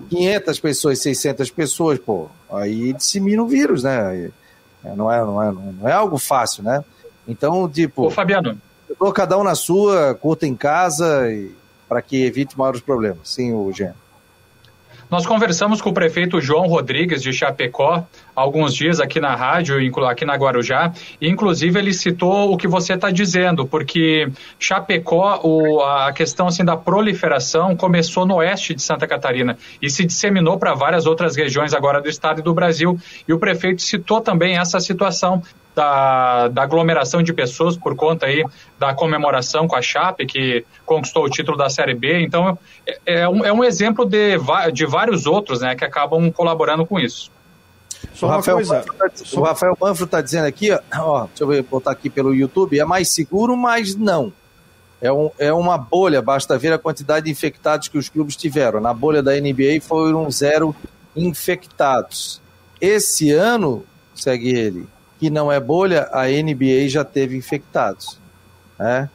[0.08, 4.30] 500 pessoas, 600 pessoas, pô, aí dissemina o vírus, né?
[4.96, 6.82] Não é, não é, não é algo fácil, né?
[7.28, 8.06] Então, tipo.
[8.06, 8.58] Ô, Fabiano
[9.14, 11.28] cada um na sua, curta em casa,
[11.88, 13.18] para que evite maiores problemas.
[13.24, 13.96] Sim, o Gênero.
[15.10, 19.76] Nós conversamos com o prefeito João Rodrigues de Chapecó alguns dias aqui na rádio,
[20.08, 25.82] aqui na Guarujá, e inclusive ele citou o que você está dizendo, porque Chapecó, o,
[25.82, 30.74] a questão assim da proliferação começou no oeste de Santa Catarina e se disseminou para
[30.74, 32.96] várias outras regiões agora do estado e do Brasil.
[33.26, 35.42] E o prefeito citou também essa situação
[35.80, 38.44] da, da, aglomeração de pessoas por conta aí
[38.78, 42.20] da comemoração com a Chape, que conquistou o título da Série B.
[42.20, 44.36] Então, é, é, um, é um, exemplo de,
[44.74, 47.32] de vários outros né, que acabam colaborando com isso.
[48.12, 51.48] Só o, Rafael coisa, Manfro tá, o Rafael Manfro está dizendo aqui, ó, deixa eu
[51.48, 54.32] ver, botar aqui pelo YouTube, é mais seguro, mas não.
[55.00, 58.80] É, um, é uma bolha, basta ver a quantidade de infectados que os clubes tiveram.
[58.80, 60.76] Na bolha da NBA foram zero
[61.16, 62.40] infectados.
[62.78, 64.86] Esse ano, segue ele,
[65.20, 68.18] que não é bolha, a NBA já teve infectados.
[68.78, 69.08] Né?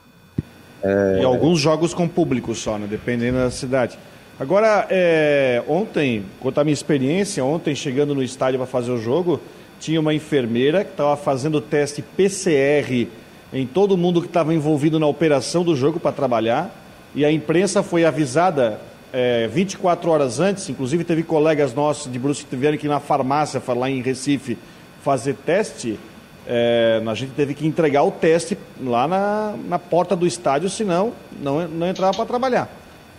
[0.84, 1.20] É...
[1.22, 2.86] E alguns jogos com público só, né?
[2.88, 3.98] dependendo da cidade.
[4.40, 9.42] Agora, é, ontem, quanto à minha experiência, ontem chegando no estádio para fazer o jogo,
[9.80, 13.08] tinha uma enfermeira que estava fazendo teste PCR
[13.52, 16.70] em todo mundo que estava envolvido na operação do jogo para trabalhar,
[17.16, 18.80] e a imprensa foi avisada
[19.14, 23.00] é, 24 horas antes, inclusive teve colegas nossos de Brusque que tiveram que ir na
[23.00, 24.58] farmácia, lá em Recife,
[25.06, 26.00] fazer teste,
[26.48, 31.14] é, a gente teve que entregar o teste lá na, na porta do estádio, senão
[31.40, 32.68] não, não entrava para trabalhar.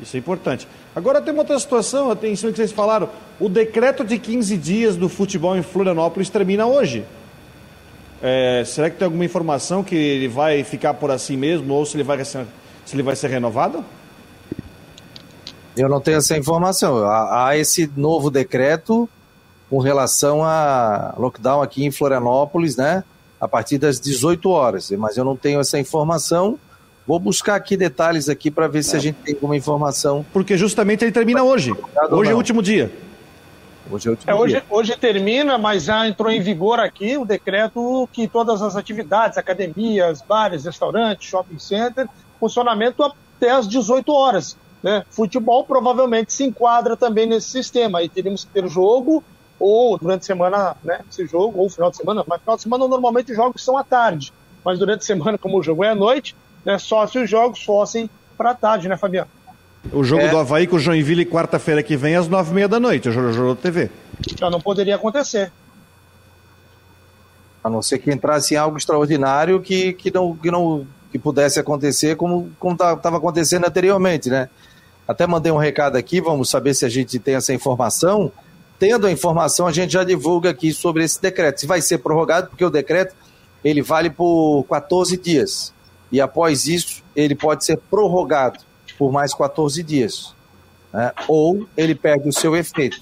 [0.00, 0.66] Isso é importante.
[0.96, 3.08] Agora tem uma outra situação, cima que vocês falaram.
[3.38, 7.04] O decreto de 15 dias do futebol em Florianópolis termina hoje.
[8.20, 11.96] É, será que tem alguma informação que ele vai ficar por assim mesmo ou se
[11.96, 12.36] ele vai, se
[12.92, 13.84] ele vai ser renovado?
[15.76, 17.04] Eu não tenho essa informação.
[17.04, 19.08] Há, há esse novo decreto
[19.68, 23.04] com relação a lockdown aqui em Florianópolis, né?
[23.40, 24.90] A partir das 18 horas.
[24.92, 26.58] Mas eu não tenho essa informação.
[27.06, 28.82] Vou buscar aqui detalhes aqui para ver é.
[28.82, 30.24] se a gente tem alguma informação.
[30.32, 31.72] Porque justamente ele termina hoje.
[32.10, 32.92] Hoje é o último dia.
[33.90, 34.64] Hoje, é, último é, hoje, dia.
[34.68, 40.22] hoje termina, mas já entrou em vigor aqui o decreto que todas as atividades, academias,
[40.22, 42.08] bares, restaurantes, shopping center,
[42.40, 44.56] funcionamento até às 18 horas.
[44.82, 45.04] Né?
[45.10, 47.98] Futebol provavelmente se enquadra também nesse sistema.
[47.98, 49.22] Aí teríamos que ter jogo
[49.58, 52.88] ou durante a semana, né, esse jogo, ou final de semana, mas final de semana
[52.88, 54.32] normalmente os jogos são à tarde,
[54.64, 57.62] mas durante a semana, como o jogo é à noite, né, só se os jogos
[57.62, 59.30] fossem para tarde, né, Fabiano?
[59.92, 60.28] O jogo é...
[60.28, 63.12] do Havaí com o Joinville quarta-feira que vem às nove e meia da noite, o
[63.12, 63.90] jogo da TV.
[64.38, 65.52] Já não poderia acontecer.
[67.62, 71.58] A não ser que entrasse em algo extraordinário que, que, não, que, não, que pudesse
[71.58, 74.48] acontecer como estava tá, acontecendo anteriormente, né?
[75.06, 78.32] Até mandei um recado aqui, vamos saber se a gente tem essa informação
[78.78, 81.60] tendo a informação, a gente já divulga aqui sobre esse decreto.
[81.60, 83.14] Se vai ser prorrogado, porque o decreto
[83.64, 85.72] ele vale por 14 dias.
[86.10, 88.60] E após isso, ele pode ser prorrogado
[88.98, 90.34] por mais 14 dias.
[90.92, 91.12] Né?
[91.26, 93.00] Ou ele perde o seu efeito.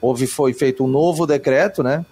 [0.00, 2.04] Houve, foi feito um novo decreto, né?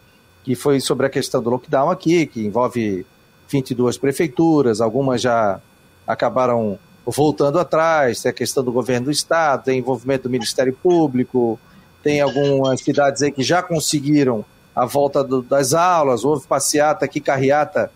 [0.43, 3.07] Que foi sobre a questão do lockdown aqui, que envolve
[3.49, 5.61] 22 prefeituras, algumas já
[6.07, 11.59] acabaram voltando atrás, tem a questão do governo do estado, tem envolvimento do Ministério Público,
[12.03, 17.21] tem algumas cidades aí que já conseguiram a volta do, das aulas, houve passeata aqui,
[17.21, 17.91] carreata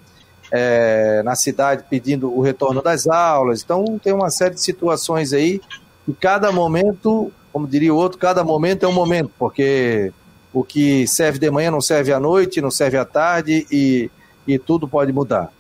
[0.53, 3.63] é, na cidade pedindo o retorno das aulas.
[3.63, 5.61] Então tem uma série de situações aí
[6.07, 10.13] e cada momento como diria o outro, cada momento é um momento, porque
[10.53, 14.11] o que serve de manhã não serve à noite, não serve à tarde e,
[14.47, 15.51] e tudo pode mudar.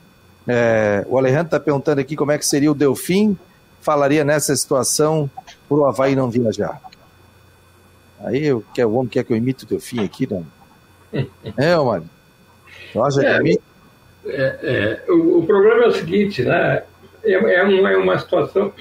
[0.46, 3.35] É, o Alejandro está perguntando aqui como é que seria o Delfim,
[3.80, 5.30] falaria nessa situação
[5.66, 6.82] para o Havaí não viajar.
[8.20, 10.46] Aí eu, que o homem quer que eu imite o Delfim aqui, não?
[11.57, 12.09] É, mano.
[12.94, 13.40] Nossa, é,
[14.26, 16.83] é, é, o, o, problema é o seguinte, né?
[17.22, 18.72] É, é, uma, é uma situação.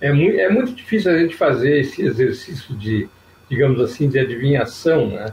[0.00, 3.08] É muito, é muito difícil a gente fazer esse exercício de,
[3.48, 5.32] digamos assim, de adivinhação, né?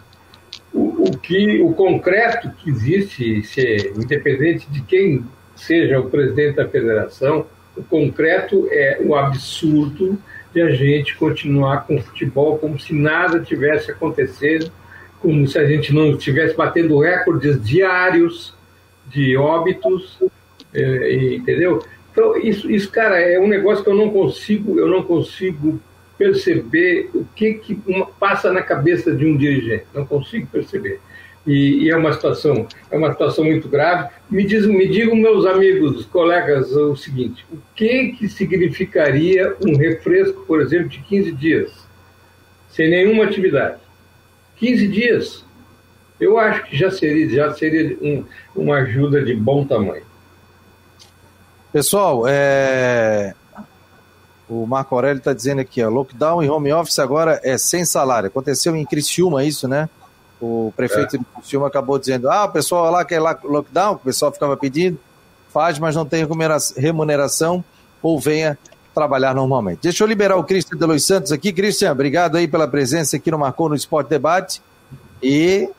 [0.73, 6.67] O, o que o concreto que existe, se, independente de quem seja o presidente da
[6.67, 10.17] federação, o concreto é o absurdo
[10.53, 14.71] de a gente continuar com o futebol como se nada tivesse acontecendo,
[15.19, 18.53] como se a gente não estivesse batendo recordes diários
[19.07, 20.19] de óbitos,
[20.73, 21.83] é, entendeu?
[22.11, 25.79] Então isso, isso, cara, é um negócio que eu não consigo, eu não consigo
[26.17, 30.99] perceber o que que uma, passa na cabeça de um dirigente, não consigo perceber.
[31.45, 34.09] E, e, é uma situação é uma situação muito grave.
[34.29, 40.45] Me diz, me digam meus amigos, colegas, o seguinte: o que que significaria um refresco,
[40.45, 41.71] por exemplo, de 15 dias,
[42.69, 43.79] sem nenhuma atividade?
[44.57, 45.45] 15 dias.
[46.19, 48.23] Eu acho que já seria já seria um,
[48.55, 50.03] uma ajuda de bom tamanho.
[51.73, 53.33] Pessoal, é...
[54.47, 58.27] o Marco Aurélio está dizendo aqui, ó, lockdown e home office agora é sem salário.
[58.27, 59.89] Aconteceu em Criciúma isso, né?
[60.41, 61.19] O prefeito é.
[61.19, 64.99] de Criciúma acabou dizendo, ah, o pessoal lá quer lockdown, o pessoal ficava pedindo,
[65.49, 66.25] faz, mas não tem
[66.75, 67.63] remuneração,
[68.01, 68.57] ou venha
[68.93, 69.79] trabalhar normalmente.
[69.83, 71.53] Deixa eu liberar o Cristian de Los Santos aqui.
[71.53, 74.61] Cristian, obrigado aí pela presença aqui no Marcou no Esporte Debate
[75.21, 75.69] e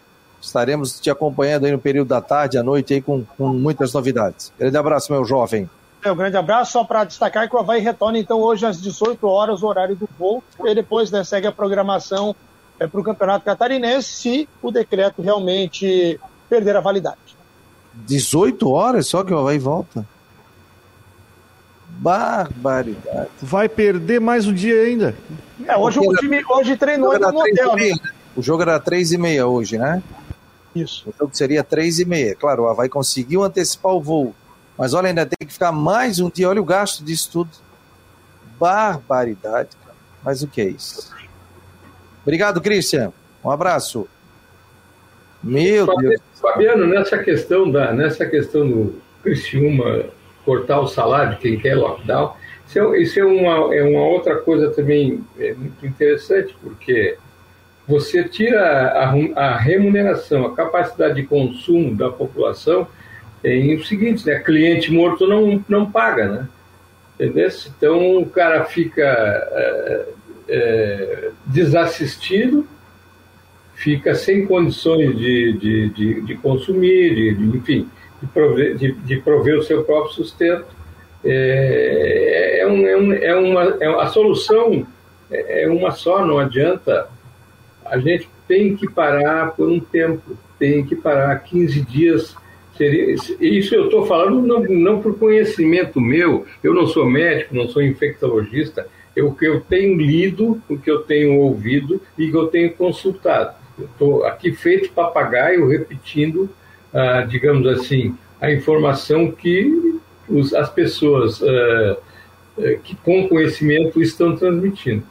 [0.40, 4.52] estaremos te acompanhando aí no período da tarde, à noite aí com, com muitas novidades.
[4.58, 5.68] Grande abraço, meu jovem.
[6.04, 9.24] É, um grande abraço, só para destacar que o Havaí retorna então hoje às 18
[9.26, 12.34] horas, o horário do voo, e depois né, segue a programação
[12.82, 16.18] é, para o Campeonato Catarinense, se o decreto realmente
[16.48, 17.16] perder a validade.
[17.94, 20.04] 18 horas só que o Havaí volta?
[21.88, 23.28] Barbaridade.
[23.40, 25.14] Vai perder mais um dia ainda.
[25.66, 27.76] É, hoje o time hoje treinou no hotel.
[27.76, 27.92] Né?
[28.34, 30.02] O jogo era 3 e meia hoje, né?
[30.74, 31.08] Isso.
[31.08, 32.34] O jogo seria 3 e meia.
[32.34, 34.34] Claro, o Havaí conseguiu antecipar o voo.
[34.76, 36.48] Mas olha, ainda tem que ficar mais um dia.
[36.48, 37.50] Olha o gasto disso tudo.
[38.58, 39.96] Barbaridade, cara.
[40.24, 41.12] Mas o que é isso?
[42.22, 43.12] Obrigado, Christian.
[43.44, 44.08] Um abraço.
[45.42, 46.22] Meu Fabiano, Deus.
[46.40, 50.04] Fabiano, nessa questão da, nessa questão do Criciúma
[50.44, 52.34] cortar o salário de quem quer lockdown,
[52.66, 57.16] isso é, isso é, uma, é uma outra coisa também é muito interessante, porque
[57.86, 62.86] você tira a, a remuneração, a capacidade de consumo da população
[63.42, 64.38] tem o seguinte, né?
[64.38, 66.48] Cliente morto não, não paga, né?
[67.14, 67.48] Entendeu?
[67.76, 69.02] Então o cara fica
[70.52, 72.66] é, desassistido,
[73.74, 77.88] fica sem condições de, de, de, de consumir, de, de, enfim,
[78.20, 80.66] de prover, de, de prover o seu próprio sustento.
[81.24, 84.86] É, é, um, é, um, é uma, é, a solução
[85.30, 87.08] é, é uma só, não adianta.
[87.84, 92.36] A gente tem que parar por um tempo, tem que parar 15 dias
[92.76, 97.68] Seria, isso eu estou falando não, não por conhecimento meu, eu não sou médico, não
[97.68, 98.86] sou infectologista,
[99.20, 103.54] o que eu tenho lido, o que eu tenho ouvido e que eu tenho consultado.
[103.78, 106.48] Estou aqui feito papagaio repetindo,
[106.92, 111.96] ah, digamos assim, a informação que os, as pessoas ah,
[112.58, 115.04] ah que com conhecimento estão transmitindo.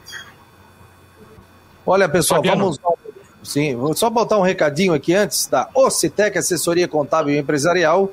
[1.84, 2.72] Olha, pessoal, Fabiano.
[2.76, 2.78] vamos
[3.42, 8.12] Sim, vou só botar um recadinho aqui antes da Ocitec Assessoria Contábil e Empresarial,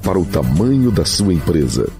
[0.00, 1.99] para o tamanho da sua empresa.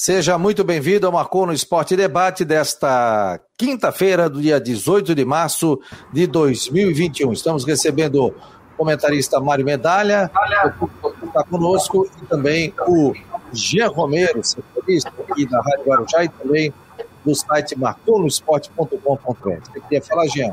[0.00, 5.76] Seja muito bem-vindo ao Marcou no Esporte Debate desta quinta-feira, do dia 18 de março
[6.12, 7.32] de 2021.
[7.32, 8.34] Estamos recebendo o
[8.76, 10.30] comentarista Mário Medalha,
[11.18, 13.12] que está conosco, e também o
[13.52, 16.72] Jean Romero, setorista aqui da Rádio Guarujá e também
[17.24, 19.50] do site marconosport.com.br.
[19.64, 20.52] Você queria falar, Jean?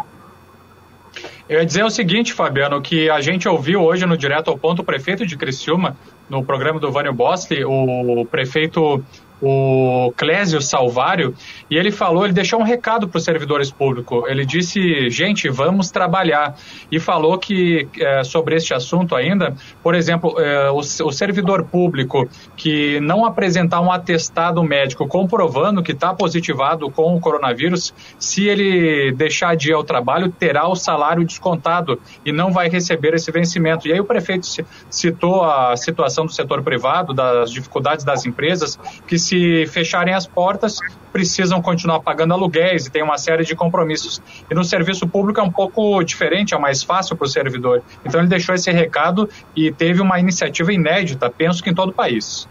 [1.48, 4.82] Eu ia dizer o seguinte, Fabiano, que a gente ouviu hoje no Direto ao Ponto
[4.82, 5.96] o prefeito de Criciúma,
[6.28, 9.06] no programa do Vânio Bosli, o prefeito
[9.42, 11.36] o Clésio Salvário,
[11.70, 14.24] e ele falou, ele deixou um recado para os servidores públicos.
[14.28, 16.56] Ele disse, gente, vamos trabalhar.
[16.92, 22.28] E falou que é, sobre este assunto ainda, por exemplo, é, o, o, servidor público
[22.56, 29.12] que não apresentar um atestado médico comprovando que está positivado com o coronavírus, se ele
[29.12, 33.88] deixar de ir ao trabalho, terá o salário descontado e não vai receber esse vencimento.
[33.88, 34.48] E aí o prefeito
[34.90, 40.78] citou a situação do setor privado, das dificuldades das empresas, que se fecharem as portas,
[41.12, 44.22] precisam continuar pagando aluguéis e tem uma série de compromissos.
[44.50, 47.82] E no serviço público é um pouco diferente, é mais fácil para o servidor.
[48.06, 51.94] Então ele deixou esse recado e teve uma iniciativa inédita, penso que em todo o
[51.94, 52.48] país.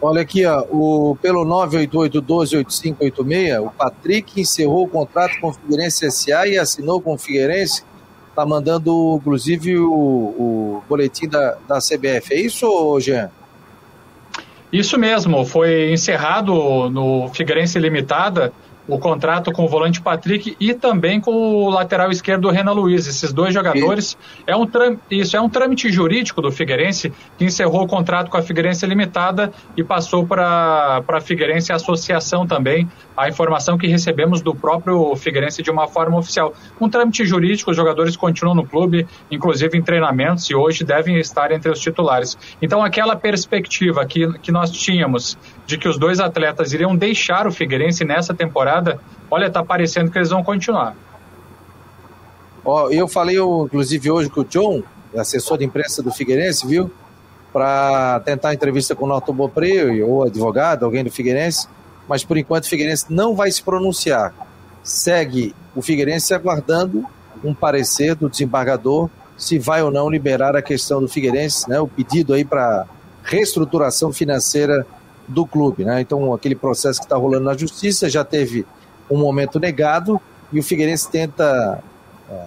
[0.00, 6.46] Olha aqui, ó, o, pelo 988-12-8586, o Patrick encerrou o contrato com o Figueirense SA
[6.46, 7.82] e assinou com o Figueirense.
[8.28, 12.32] Está mandando, inclusive, o, o boletim da, da CBF.
[12.32, 13.28] É isso, Jean?
[14.72, 18.52] Isso mesmo, foi encerrado no Figueirense Limitada
[18.88, 23.06] o contrato com o volante Patrick e também com o lateral esquerdo Renan Luiz.
[23.06, 24.16] Esses dois jogadores.
[24.46, 24.66] É um
[25.10, 29.52] isso é um trâmite jurídico do Figueirense que encerrou o contrato com a Figueirense Limitada
[29.76, 32.88] e passou para a Figueirense Associação também.
[33.16, 36.54] A informação que recebemos do próprio Figueirense de uma forma oficial.
[36.80, 41.52] Um trâmite jurídico, os jogadores continuam no clube, inclusive em treinamentos, e hoje devem estar
[41.52, 42.38] entre os titulares.
[42.62, 45.36] Então, aquela perspectiva que, que nós tínhamos
[45.68, 48.98] de que os dois atletas iriam deixar o Figueirense nessa temporada,
[49.30, 50.96] olha, tá parecendo que eles vão continuar.
[52.64, 54.82] Ó, eu falei, inclusive, hoje com o John,
[55.14, 56.90] assessor de imprensa do Figueirense, viu?
[57.52, 61.68] Para tentar entrevista com o Norton Bopré, ou advogado, alguém do Figueirense,
[62.08, 64.32] mas por enquanto o Figueirense não vai se pronunciar.
[64.82, 67.04] Segue o Figueirense aguardando
[67.44, 71.78] um parecer do desembargador se vai ou não liberar a questão do Figueirense, né?
[71.78, 72.86] O pedido aí para
[73.22, 74.86] reestruturação financeira
[75.28, 75.84] do clube.
[75.84, 76.00] Né?
[76.00, 78.66] Então, aquele processo que está rolando na justiça já teve
[79.10, 80.20] um momento negado
[80.52, 81.82] e o Figueirense tenta
[82.30, 82.42] é,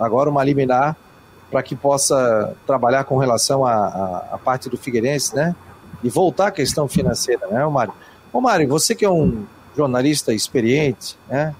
[0.00, 0.96] agora uma liminar
[1.50, 5.54] para que possa trabalhar com relação à, parte do Figueirense, né?
[6.02, 7.94] E voltar à questão financeira, né, Mário?
[8.32, 9.44] Ô, Mário, você que é um
[9.76, 11.54] jornalista experiente, né?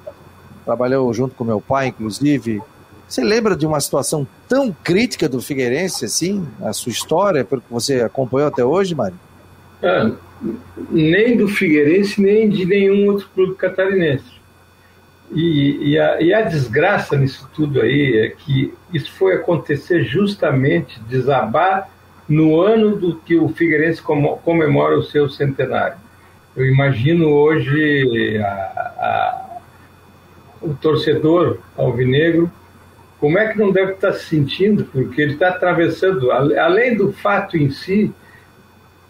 [0.65, 2.61] Trabalhou junto com meu pai, inclusive.
[3.07, 7.73] Você lembra de uma situação tão crítica do Figueirense, assim, na sua história, pelo que
[7.73, 9.19] você acompanhou até hoje, Mário?
[9.81, 10.11] É,
[10.91, 14.35] nem do Figueirense, nem de nenhum outro clube catarinense.
[15.33, 21.01] E, e, a, e, a, desgraça nisso tudo aí é que isso foi acontecer justamente,
[21.09, 21.91] desabar,
[22.29, 25.97] no ano do que o Figueirense comemora o seu centenário.
[26.57, 29.61] Eu imagino hoje a, a,
[30.63, 32.51] o torcedor alvinegro,
[33.19, 37.57] como é que não deve estar se sentindo, porque ele está atravessando, além do fato
[37.57, 38.13] em si,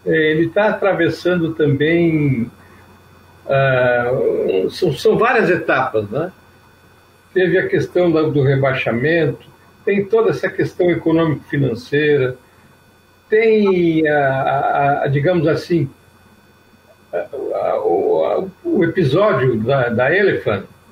[0.05, 2.49] ele está atravessando também.
[3.45, 6.31] Uh, são, são, várias etapas, né?
[7.33, 9.45] Teve a questão do rebaixamento,
[9.83, 12.37] tem toda essa questão econômico-financeira,
[13.29, 15.89] tem, a, a, a, digamos assim,
[17.83, 20.09] o, o, episódio da, da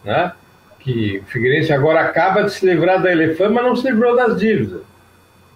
[0.03, 0.34] né?
[0.80, 4.38] que o Figueirense agora acaba de se livrar da Elephant, mas não se livrou das
[4.38, 4.82] dívidas.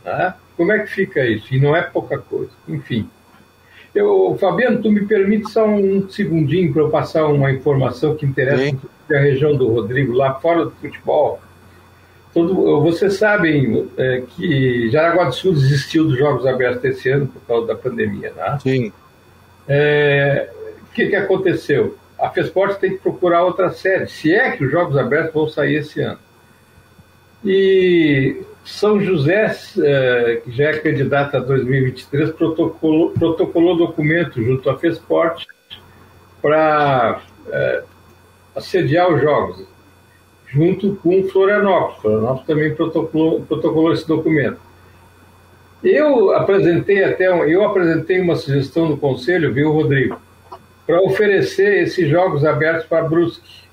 [0.03, 0.33] Né?
[0.55, 1.53] Como é que fica isso?
[1.53, 2.51] E não é pouca coisa.
[2.67, 3.09] Enfim.
[3.97, 8.77] Eu, Fabiano, tu me permite só um segundinho para eu passar uma informação que interessa
[9.09, 11.39] a região do Rodrigo, lá fora do futebol.
[12.31, 17.41] Todo, vocês sabem é, que Jaraguá do Sul desistiu dos Jogos Abertos esse ano por
[17.47, 18.59] causa da pandemia, né?
[18.61, 18.93] Sim.
[19.67, 20.47] É,
[20.83, 21.97] o que, que aconteceu?
[22.19, 25.77] A FESPORT tem que procurar outra sede, se é que os Jogos Abertos vão sair
[25.77, 26.19] esse ano.
[27.43, 34.77] E são José, eh, que já é candidata a 2023, protocolou, protocolou documento junto à
[34.77, 35.47] FESPORT
[36.41, 37.83] para é,
[38.55, 39.65] assediar os jogos,
[40.47, 42.01] junto com Florianópolis.
[42.01, 44.59] Florianópolis também protocolou, protocolou esse documento.
[45.81, 50.19] Eu apresentei até eu apresentei uma sugestão no conselho, viu, Rodrigo,
[50.85, 53.66] para oferecer esses jogos abertos para Brusque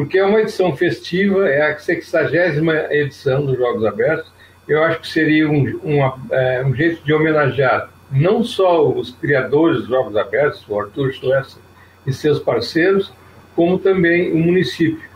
[0.00, 4.32] porque é uma edição festiva, é a 60 edição dos Jogos Abertos.
[4.66, 9.80] Eu acho que seria um, uma, é, um jeito de homenagear não só os criadores
[9.80, 11.60] dos Jogos Abertos, o Arthur Schleser
[12.06, 13.12] e seus parceiros,
[13.54, 15.06] como também o município.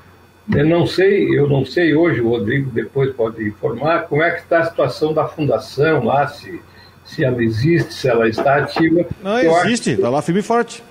[0.55, 4.43] Eu não sei, eu não sei hoje, o Rodrigo depois pode informar, como é que
[4.43, 6.61] está a situação da fundação lá, se,
[7.07, 9.07] se ela existe, se ela está ativa.
[9.22, 10.85] Não eu existe, está lá firme e forte.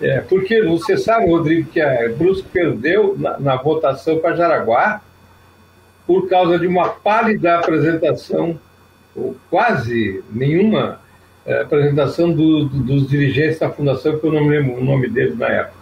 [0.00, 5.00] É, porque você sabe, Rodrigo, que a Brusque perdeu na, na votação para Jaraguá
[6.06, 8.58] por causa de uma pálida apresentação,
[9.14, 11.00] ou quase nenhuma
[11.46, 15.08] é, apresentação do, do, dos dirigentes da fundação, que eu não me lembro o nome
[15.08, 15.76] deles na época.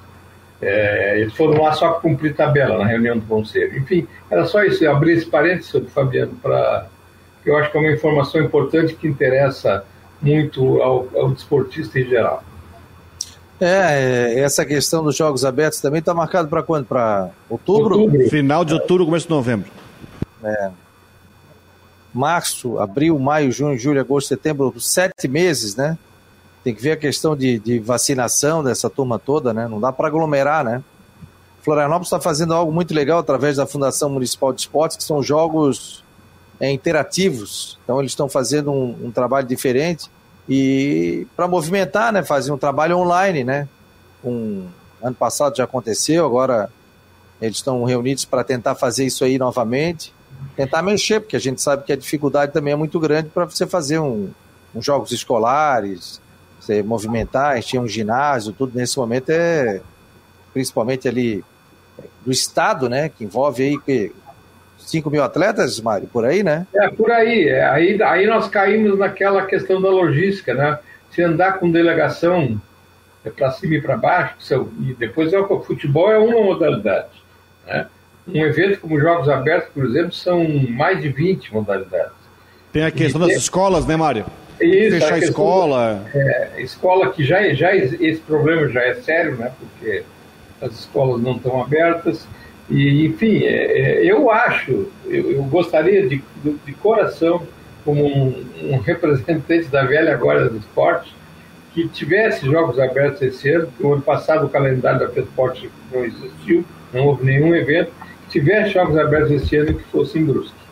[0.63, 3.77] É, eles foram lá só cumprir tabela na reunião do conselho.
[3.77, 6.87] Enfim, era só isso, eu abri esse parênteses Fabiano, para
[7.43, 9.85] que eu acho que é uma informação importante que interessa
[10.23, 12.43] muito ao, ao desportista em geral.
[13.61, 16.87] É, essa questão dos Jogos Abertos também está marcado para quando?
[16.87, 17.99] Para outubro?
[17.99, 18.29] outubro?
[18.29, 19.71] Final de outubro, começo de novembro.
[20.43, 20.71] É.
[22.13, 25.99] Março, abril, maio, junho, julho, agosto, setembro, sete meses, né?
[26.63, 29.69] Tem que ver a questão de, de vacinação dessa turma toda, né?
[29.69, 30.83] Não dá para aglomerar, né?
[31.63, 36.05] Florianópolis está fazendo algo muito legal através da Fundação Municipal de Esportes, que são jogos
[36.61, 37.79] é, interativos.
[37.83, 40.11] Então eles estão fazendo um, um, trabalho diferente
[40.49, 42.23] e para movimentar, né?
[42.23, 43.69] Fazer um trabalho online, né?
[44.23, 44.67] Um,
[45.03, 46.71] ano passado já aconteceu, agora
[47.41, 50.15] eles estão reunidos para tentar fazer isso aí novamente,
[50.57, 53.67] tentar mexer, porque a gente sabe que a dificuldade também é muito grande para você
[53.67, 54.31] fazer um,
[54.75, 56.21] um jogos escolares,
[56.59, 59.83] você movimentar, encher um ginásio, tudo nesse momento é
[60.55, 61.45] principalmente ali
[62.25, 63.79] do estado, né, que envolve aí
[64.85, 66.67] 5 mil atletas, Mário, por aí, né?
[66.75, 67.49] É, por aí.
[67.49, 70.79] É, aí, aí nós caímos naquela questão da logística, né?
[71.11, 72.61] Se andar com delegação
[73.25, 77.09] é para cima e para baixo, e depois é o futebol é uma modalidade.
[77.67, 77.87] Né?
[78.29, 82.13] Um evento como Jogos Abertos, por exemplo, são mais de 20 modalidades.
[82.73, 84.27] Tem a questão e das escolas, né, Mário?
[84.61, 86.05] Isso, Fechar a, escola.
[86.15, 89.53] É, escola que já, já esse problema já é sério, né?
[89.59, 90.05] Porque
[90.61, 92.27] as escolas não estão abertas.
[92.69, 97.43] E, enfim, é, é, eu acho, eu, eu gostaria de, de, de, coração,
[97.85, 101.15] como um, um, representante da velha guarda do esporte,
[101.75, 106.05] que tivesse jogos abertos esse ano, porque o ano passado o calendário da FESPORT não
[106.05, 107.93] existiu, não houve nenhum evento,
[108.25, 110.65] que tivesse jogos abertos esse ano que fosse em Brusque.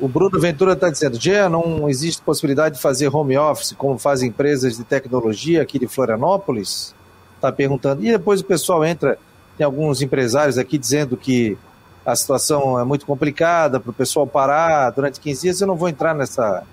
[0.00, 4.28] O Bruno Ventura está dizendo, Gê, não existe possibilidade de fazer home office como fazem
[4.28, 6.94] empresas de tecnologia aqui de Florianópolis?
[7.36, 8.04] Está perguntando.
[8.04, 9.18] E depois o pessoal entra,
[9.56, 11.56] tem alguns empresários aqui dizendo que
[12.04, 15.60] a situação é muito complicada para o pessoal parar durante 15 dias.
[15.60, 16.64] Eu não vou entrar nessa,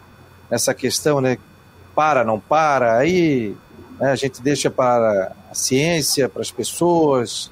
[0.50, 1.38] nessa questão, né?
[1.96, 2.98] Para, não para.
[2.98, 3.56] Aí
[4.00, 7.52] né, a gente deixa para a ciência, para as pessoas,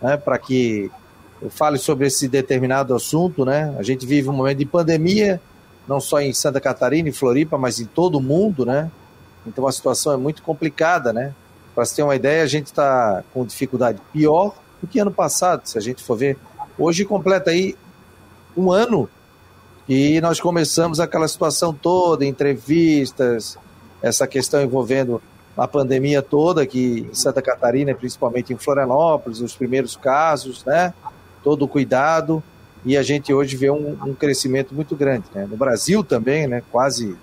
[0.00, 0.90] né, para que
[1.50, 3.74] fale sobre esse determinado assunto, né?
[3.78, 5.40] A gente vive um momento de pandemia,
[5.86, 8.90] não só em Santa Catarina e Floripa, mas em todo o mundo, né?
[9.46, 11.34] Então a situação é muito complicada, né?
[11.74, 15.66] Para você ter uma ideia, a gente está com dificuldade pior do que ano passado,
[15.66, 16.38] se a gente for ver.
[16.78, 17.76] Hoje completa aí
[18.56, 19.08] um ano
[19.88, 23.56] e nós começamos aquela situação toda, entrevistas,
[24.02, 25.22] essa questão envolvendo
[25.56, 30.92] a pandemia toda aqui em Santa Catarina, principalmente em Florianópolis, os primeiros casos, né?
[31.42, 32.42] todo o cuidado
[32.84, 35.24] e a gente hoje vê um, um crescimento muito grande.
[35.34, 35.46] Né?
[35.50, 36.62] No Brasil também, né?
[36.70, 37.16] quase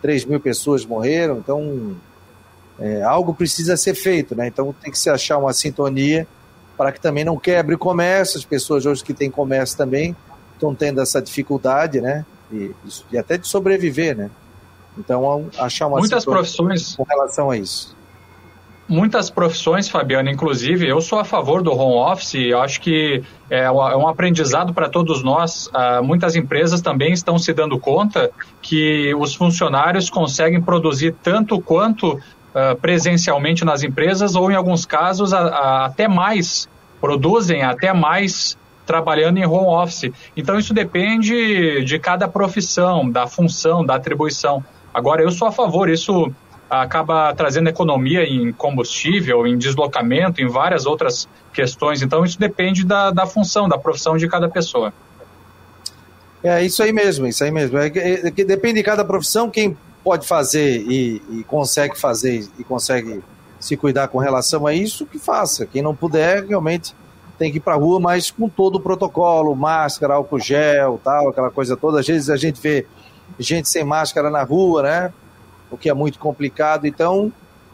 [0.00, 1.96] 3 mil pessoas morreram, então
[2.78, 4.46] é, algo precisa ser feito, né?
[4.46, 6.26] então tem que se achar uma sintonia
[6.76, 10.16] para que também não quebre o comércio, as pessoas hoje que têm comércio também
[10.54, 12.24] estão tendo essa dificuldade, né?
[12.52, 12.70] E,
[13.10, 14.30] e até de sobreviver, né?
[14.98, 17.96] Então, achar uma Muitas profissões com relação a isso
[18.88, 23.70] muitas profissões, Fabiano, inclusive, eu sou a favor do home office, eu acho que é
[23.70, 25.68] um aprendizado para todos nós.
[25.68, 28.30] Uh, muitas empresas também estão se dando conta
[28.62, 32.18] que os funcionários conseguem produzir tanto quanto
[32.56, 36.66] uh, presencialmente nas empresas, ou em alguns casos a, a, até mais,
[37.00, 40.10] produzem até mais trabalhando em home office.
[40.36, 44.64] Então isso depende de cada profissão, da função, da atribuição.
[44.94, 46.32] Agora, eu sou a favor, isso
[46.70, 52.00] acaba trazendo economia em combustível, em deslocamento, em várias outras questões.
[52.00, 54.92] Então, isso depende da, da função, da profissão de cada pessoa.
[56.42, 57.76] É isso aí mesmo, isso aí mesmo.
[57.78, 59.76] É é depende de cada profissão, quem
[60.06, 63.24] pode fazer e, e, consegue fazer e consegue
[63.58, 65.66] se cuidar com relação a isso, que faça.
[65.66, 66.94] Quem não puder, realmente
[67.36, 71.28] tem que ir para a rua, mas com todo o protocolo, máscara, álcool gel, tal,
[71.28, 71.98] aquela coisa toda.
[71.98, 72.86] Às vezes a gente vê
[73.36, 75.12] gente sem máscara na rua, né?
[75.72, 76.86] o que é muito complicado.
[76.86, 77.32] Então,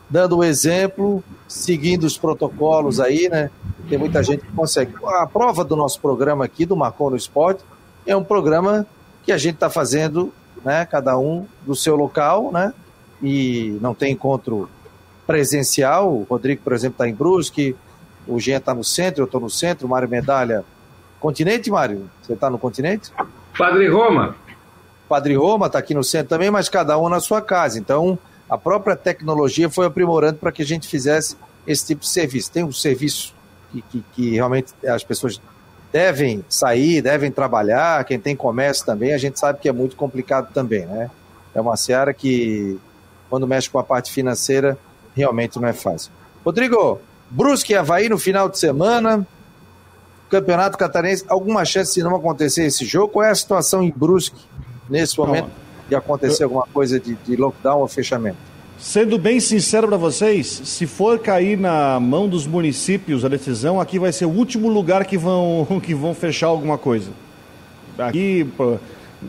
[0.08, 3.50] dando o um exemplo, seguindo os protocolos aí, né?
[3.90, 4.94] Tem muita gente que consegue.
[5.04, 7.62] A prova do nosso programa aqui, do Marcou no Esporte,
[8.06, 8.86] é um programa
[9.22, 10.32] que a gente está fazendo
[10.64, 10.86] né?
[10.86, 12.72] Cada um do seu local, né?
[13.22, 14.68] E não tem encontro
[15.26, 16.12] presencial.
[16.12, 17.76] O Rodrigo, por exemplo, está em Brusque,
[18.26, 20.64] o Jean está no centro, eu estou no centro, o Mário Medalha.
[21.20, 22.10] Continente, Mário?
[22.22, 23.12] Você está no continente?
[23.56, 24.36] Padre Roma.
[25.08, 27.78] Padre Roma está aqui no centro também, mas cada um na sua casa.
[27.78, 31.36] Então, a própria tecnologia foi aprimorando para que a gente fizesse
[31.66, 32.50] esse tipo de serviço.
[32.50, 33.34] Tem um serviço
[33.70, 35.40] que, que, que realmente as pessoas
[35.92, 40.52] devem sair, devem trabalhar, quem tem comércio também, a gente sabe que é muito complicado
[40.52, 41.10] também, né?
[41.54, 42.78] É uma seara que,
[43.28, 44.78] quando mexe com a parte financeira,
[45.14, 46.10] realmente não é fácil.
[46.42, 46.98] Rodrigo,
[47.30, 49.26] Brusque e Havaí no final de semana,
[50.30, 53.12] Campeonato Catarinense, alguma chance de não acontecer esse jogo?
[53.12, 54.40] Qual é a situação em Brusque
[54.88, 55.88] nesse momento não.
[55.90, 58.51] de acontecer alguma coisa de, de lockdown ou fechamento?
[58.82, 63.96] Sendo bem sincero para vocês, se for cair na mão dos municípios a decisão, aqui
[63.96, 67.12] vai ser o último lugar que vão, que vão fechar alguma coisa.
[67.96, 68.44] Aqui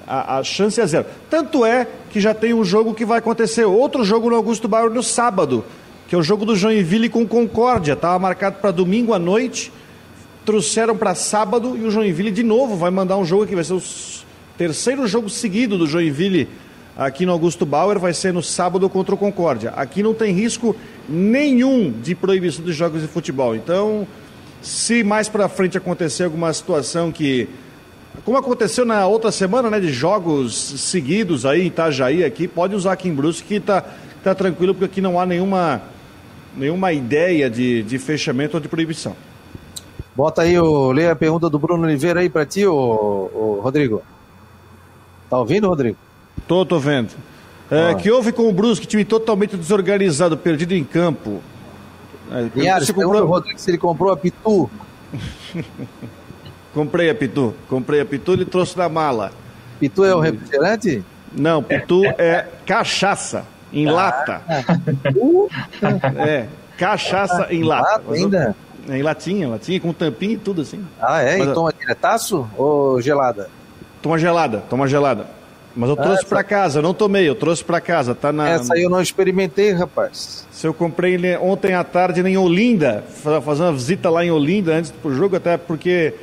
[0.08, 1.06] a, a chance é zero.
[1.30, 4.89] Tanto é que já tem um jogo que vai acontecer, outro jogo no Augusto Bauer
[4.89, 5.64] no sábado,
[6.08, 7.93] que é o jogo do Joinville com Concórdia.
[7.93, 9.72] Estava marcado para domingo à noite,
[10.43, 13.74] trouxeram para sábado e o Joinville de novo vai mandar um jogo que vai ser
[13.74, 13.84] o
[14.58, 16.49] terceiro jogo seguido do Joinville
[16.97, 19.71] aqui no Augusto Bauer, vai ser no sábado contra o Concórdia.
[19.71, 20.75] Aqui não tem risco
[21.07, 23.55] nenhum de proibição de jogos de futebol.
[23.55, 24.07] Então,
[24.61, 27.49] se mais para frente acontecer alguma situação que
[28.23, 32.93] como aconteceu na outra semana, né, de jogos seguidos aí em Itajaí aqui, pode usar
[32.93, 33.83] aqui em Brusque que tá,
[34.23, 35.81] tá tranquilo, porque aqui não há nenhuma,
[36.55, 39.15] nenhuma ideia de, de fechamento ou de proibição.
[40.15, 44.03] Bota aí, o, lê a pergunta do Bruno Oliveira aí para ti, o, o, Rodrigo.
[45.27, 45.97] Tá ouvindo, Rodrigo?
[46.47, 47.11] Tô, tô vendo.
[47.69, 47.95] É, ah.
[47.95, 51.41] Que houve com o Brusque, time totalmente desorganizado, perdido em campo.
[52.31, 53.25] É, Linhares, comprou...
[53.25, 54.69] Rodrigo se ele comprou a Pitu.
[56.73, 59.31] comprei a Pitu, comprei a Pitu, ele trouxe na mala.
[59.79, 61.03] Pitu é o refrigerante?
[61.31, 63.93] Não, Pitu é cachaça em ah.
[63.93, 64.41] lata.
[66.17, 67.84] É, cachaça em lata.
[67.84, 68.55] lata ainda?
[68.89, 70.86] É, em latinha, latinha, com tampinha e tudo assim.
[70.99, 71.38] Ah, é?
[71.38, 73.49] Mas, e toma diretaço ou gelada?
[74.01, 75.27] Toma gelada, toma gelada.
[75.76, 78.47] Mas eu trouxe ah, para casa, eu não tomei, eu trouxe para casa, tá na...
[78.47, 80.47] Essa aí eu não experimentei, rapaz.
[80.51, 83.03] Se eu comprei ontem à tarde em Olinda,
[83.43, 86.13] fazer uma visita lá em Olinda antes do jogo, até porque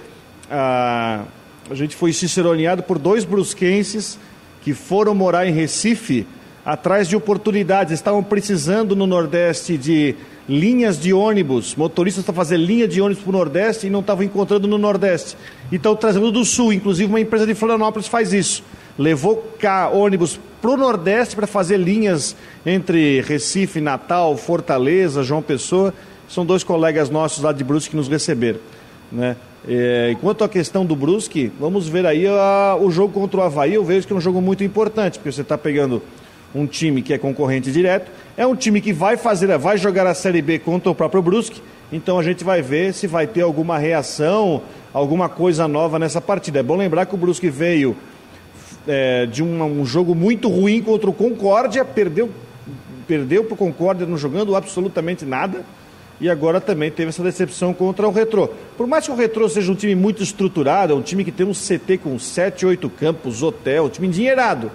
[0.48, 1.24] a,
[1.68, 4.18] a gente foi ciceroneado por dois brusquenses
[4.62, 6.26] que foram morar em Recife
[6.64, 7.92] atrás de oportunidades.
[7.92, 10.14] Estavam precisando no Nordeste de
[10.48, 14.24] linhas de ônibus, motoristas para fazer linha de ônibus para o Nordeste e não estavam
[14.24, 15.36] encontrando no Nordeste.
[15.70, 18.62] E estão trazendo do Sul, inclusive uma empresa de Florianópolis faz isso.
[18.98, 25.94] Levou cá ônibus para o Nordeste para fazer linhas entre Recife, Natal, Fortaleza, João Pessoa.
[26.28, 28.60] São dois colegas nossos lá de Brusque que nos receberam.
[29.10, 29.36] Né?
[29.66, 33.74] É, enquanto a questão do Brusque, vamos ver aí a, o jogo contra o Havaí.
[33.74, 36.02] Eu vejo que é um jogo muito importante, porque você está pegando
[36.54, 40.14] um time que é concorrente direto, é um time que vai fazer, vai jogar a
[40.14, 41.62] Série B contra o próprio Brusque,
[41.92, 44.62] então a gente vai ver se vai ter alguma reação,
[44.92, 46.60] alguma coisa nova nessa partida.
[46.60, 47.96] É bom lembrar que o Brusque veio
[48.86, 52.30] é, de um, um, jogo muito ruim contra o Concórdia, perdeu,
[53.06, 55.64] perdeu para o Concórdia não jogando absolutamente nada,
[56.20, 58.48] e agora também teve essa decepção contra o Retrô.
[58.76, 61.46] Por mais que o Retrô seja um time muito estruturado, é um time que tem
[61.46, 64.70] um CT com 7, 8 campos, hotel, um time endinheirado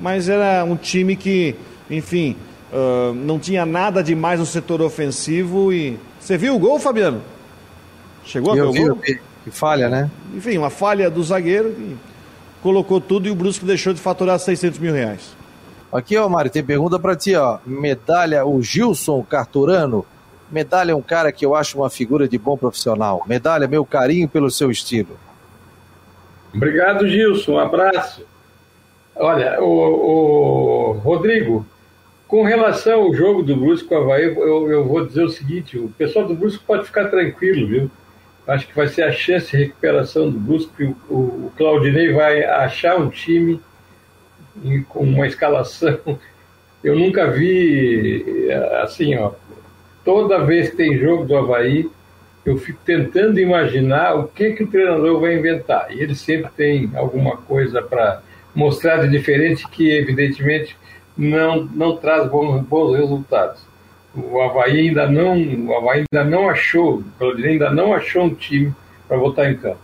[0.00, 1.54] mas era um time que,
[1.90, 2.34] enfim,
[2.72, 5.98] uh, não tinha nada demais no setor ofensivo e...
[6.18, 7.22] Você viu o gol, Fabiano?
[8.24, 8.96] Chegou a ver o gol?
[8.96, 10.10] Que falha, né?
[10.34, 11.96] Enfim, uma falha do zagueiro que
[12.62, 15.36] colocou tudo e o Brusque deixou de faturar 600 mil reais.
[15.92, 17.58] Aqui, ó, Mário, tem pergunta para ti, ó.
[17.66, 20.06] Medalha, o Gilson Carturano.
[20.50, 23.24] Medalha é um cara que eu acho uma figura de bom profissional.
[23.26, 25.18] Medalha, meu carinho pelo seu estilo.
[26.54, 27.52] Obrigado, Gilson.
[27.52, 28.24] Um abraço.
[29.16, 31.66] Olha, o, o, Rodrigo,
[32.26, 35.78] com relação ao jogo do Brusque com o Havaí, eu, eu, vou dizer o seguinte:
[35.78, 37.90] o pessoal do Brusque pode ficar tranquilo, viu?
[38.50, 40.94] Acho que vai ser a chance de recuperação do Brusque.
[41.08, 43.60] O, o Claudinei vai achar um time
[44.88, 46.00] com uma escalação.
[46.82, 48.48] Eu nunca vi
[48.82, 49.32] assim, ó.
[50.04, 51.90] Toda vez que tem jogo do Havaí,
[52.44, 55.94] eu fico tentando imaginar o que, que o treinador vai inventar.
[55.94, 58.22] E ele sempre tem alguma coisa para
[58.54, 60.74] mostrado diferente que, evidentemente,
[61.14, 63.60] não, não traz bons, bons resultados.
[64.14, 68.74] O Havaí ainda não, o Havaí ainda não achou, ainda não achou um time
[69.06, 69.78] para botar em campo.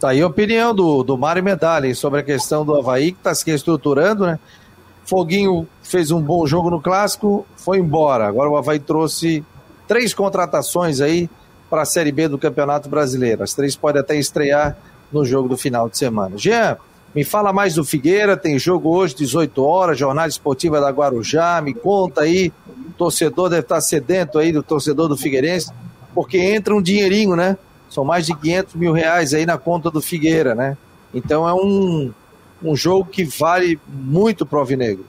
[0.00, 3.34] Tá aí a opinião do, do Mário Medalha sobre a questão do Havaí, que está
[3.34, 4.38] se reestruturando, né?
[5.04, 8.26] Foguinho fez um bom jogo no clássico, foi embora.
[8.26, 9.44] Agora o Havaí trouxe
[9.86, 11.28] três contratações aí
[11.68, 13.42] para a Série B do Campeonato Brasileiro.
[13.42, 14.76] As três podem até estrear
[15.12, 16.38] no jogo do final de semana.
[16.38, 16.76] Jean,
[17.14, 21.74] Me fala mais do Figueira, tem jogo hoje, 18 horas, Jornada Esportiva da Guarujá, me
[21.74, 25.72] conta aí, o torcedor deve estar sedento aí, do torcedor do Figueirense,
[26.14, 27.56] porque entra um dinheirinho, né?
[27.88, 30.76] São mais de 500 mil reais aí na conta do Figueira, né?
[31.12, 32.12] Então é um,
[32.62, 35.04] um jogo que vale muito pro Alvinegro.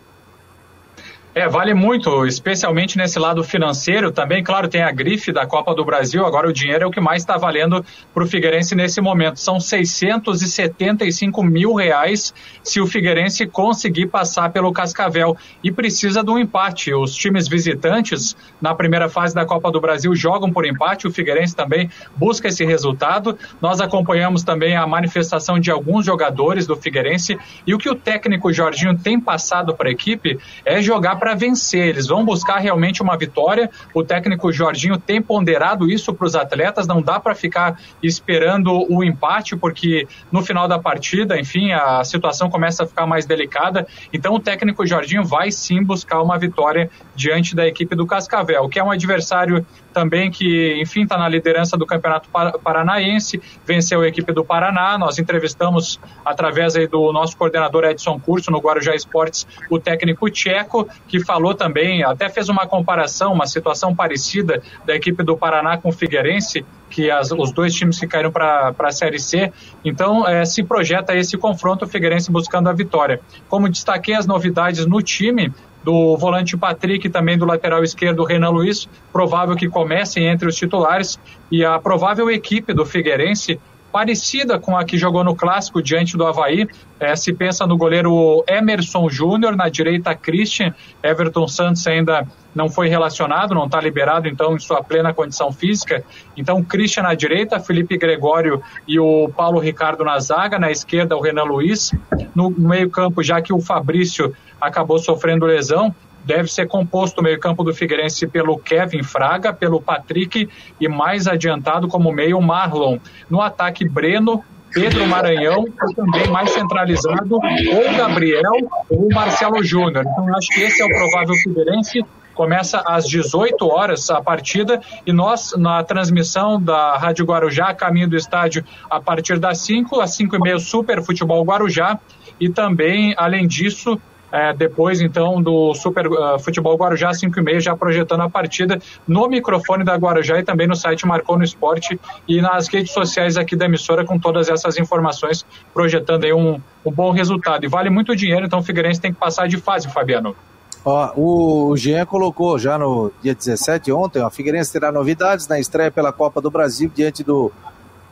[1.33, 4.11] É, vale muito, especialmente nesse lado financeiro.
[4.11, 6.25] Também, claro, tem a grife da Copa do Brasil.
[6.25, 9.39] Agora o dinheiro é o que mais está valendo para o Figueirense nesse momento.
[9.39, 15.37] São 675 mil reais se o Figueirense conseguir passar pelo Cascavel.
[15.63, 16.93] E precisa de um empate.
[16.93, 21.07] Os times visitantes na primeira fase da Copa do Brasil jogam por empate.
[21.07, 23.39] O Figueirense também busca esse resultado.
[23.61, 27.37] Nós acompanhamos também a manifestação de alguns jogadores do Figueirense.
[27.65, 31.89] E o que o técnico Jorginho tem passado para a equipe é jogar para vencer,
[31.89, 33.69] eles vão buscar realmente uma vitória.
[33.93, 39.03] O técnico Jorginho tem ponderado isso para os atletas, não dá para ficar esperando o
[39.03, 43.85] empate, porque no final da partida, enfim, a situação começa a ficar mais delicada.
[44.11, 48.79] Então o técnico Jorginho vai sim buscar uma vitória diante da equipe do Cascavel, que
[48.79, 49.63] é um adversário
[49.93, 52.29] também que, enfim, está na liderança do Campeonato
[52.63, 54.97] Paranaense, venceu a equipe do Paraná.
[54.97, 61.19] Nós entrevistamos, através do nosso coordenador Edson Curso, no Guarujá Esportes, o técnico tcheco, que
[61.19, 65.91] falou também, até fez uma comparação, uma situação parecida da equipe do Paraná com o
[65.91, 69.51] Figueirense, que as, os dois times que caíram para a Série C.
[69.83, 73.19] Então, é, se projeta esse confronto, o Figueirense buscando a vitória.
[73.49, 75.53] Como destaquei as novidades no time,
[75.83, 81.19] do volante Patrick também do lateral esquerdo Renan Luiz, provável que comecem entre os titulares,
[81.51, 83.59] e a provável equipe do Figueirense
[83.91, 86.67] parecida com a que jogou no clássico diante do Havaí.
[86.99, 90.73] É, se pensa no goleiro Emerson Júnior, na direita Christian,
[91.03, 96.03] Everton Santos ainda não foi relacionado, não está liberado então em sua plena condição física.
[96.37, 101.21] Então Christian na direita, Felipe Gregório e o Paulo Ricardo na zaga, na esquerda o
[101.21, 101.91] Renan Luiz,
[102.35, 105.93] no meio campo já que o Fabrício acabou sofrendo lesão,
[106.25, 110.47] deve ser composto o meio-campo do Figueirense pelo Kevin Fraga, pelo Patrick
[110.79, 112.97] e mais adiantado como meio Marlon.
[113.29, 114.43] No ataque, Breno,
[114.73, 115.65] Pedro Maranhão
[115.95, 118.53] também mais centralizado ou Gabriel
[118.89, 120.05] ou Marcelo Júnior.
[120.07, 122.05] Então, acho que esse é o provável Figueirense.
[122.33, 128.15] Começa às 18 horas a partida e nós, na transmissão da Rádio Guarujá, caminho do
[128.15, 131.99] estádio, a partir das 5 às 5 e meia, Super Futebol Guarujá.
[132.39, 133.99] E também, além disso,
[134.31, 138.81] é, depois então do Super uh, Futebol Guarujá 5 e meia, já projetando a partida
[139.07, 143.35] no microfone da Guarujá e também no site Marcou no Esporte e nas redes sociais
[143.35, 147.65] aqui da emissora com todas essas informações, projetando aí um, um bom resultado.
[147.65, 150.35] E vale muito dinheiro, então o Figueirense tem que passar de fase, Fabiano.
[150.83, 155.91] Ó, o Jean colocou já no dia 17, ontem, ó, Figueirense terá novidades na estreia
[155.91, 157.51] pela Copa do Brasil diante do,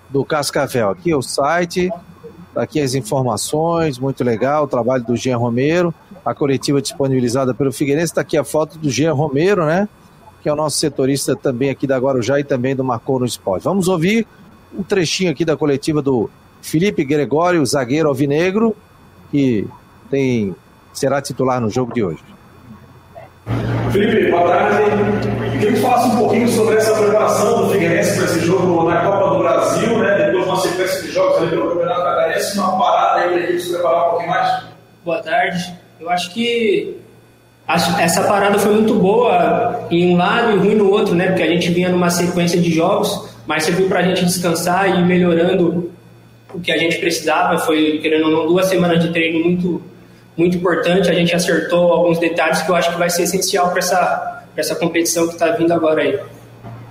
[0.09, 0.91] do Cascavel.
[0.91, 1.89] Aqui é o site,
[2.53, 5.93] tá aqui as informações, muito legal, o trabalho do Jean Romero
[6.25, 8.11] a coletiva disponibilizada pelo Figueirense.
[8.11, 9.87] Está aqui a foto do Jean Romero, né?
[10.41, 13.63] Que é o nosso setorista também aqui da Guarujá e também do Marcou no Esporte.
[13.63, 14.25] Vamos ouvir
[14.77, 16.29] um trechinho aqui da coletiva do
[16.61, 18.75] Felipe Gregório, zagueiro alvinegro,
[19.31, 19.67] que
[20.09, 20.55] tem,
[20.93, 22.23] será titular no jogo de hoje.
[23.91, 25.49] Felipe, boa tarde.
[25.59, 29.29] Queria que falasse um pouquinho sobre essa preparação do Figueirense para esse jogo na Copa
[29.33, 30.25] do Brasil, né?
[30.25, 33.43] Depois de uma sequência de jogos ali pelo Campeonato Catarinense, uma parada aí para a
[33.43, 34.63] equipe se preparar um pouquinho mais.
[35.03, 35.78] Boa tarde.
[35.99, 36.95] Eu acho que
[37.99, 41.27] essa parada foi muito boa em um lado e ruim no outro, né?
[41.27, 45.01] Porque a gente vinha numa sequência de jogos, mas serviu para a gente descansar e
[45.01, 45.91] ir melhorando
[46.53, 47.57] o que a gente precisava.
[47.57, 49.81] Foi, querendo ou não, duas semanas de treino muito,
[50.37, 51.09] muito importante.
[51.09, 54.75] A gente acertou alguns detalhes que eu acho que vai ser essencial para essa, essa
[54.75, 56.17] competição que está vindo agora aí.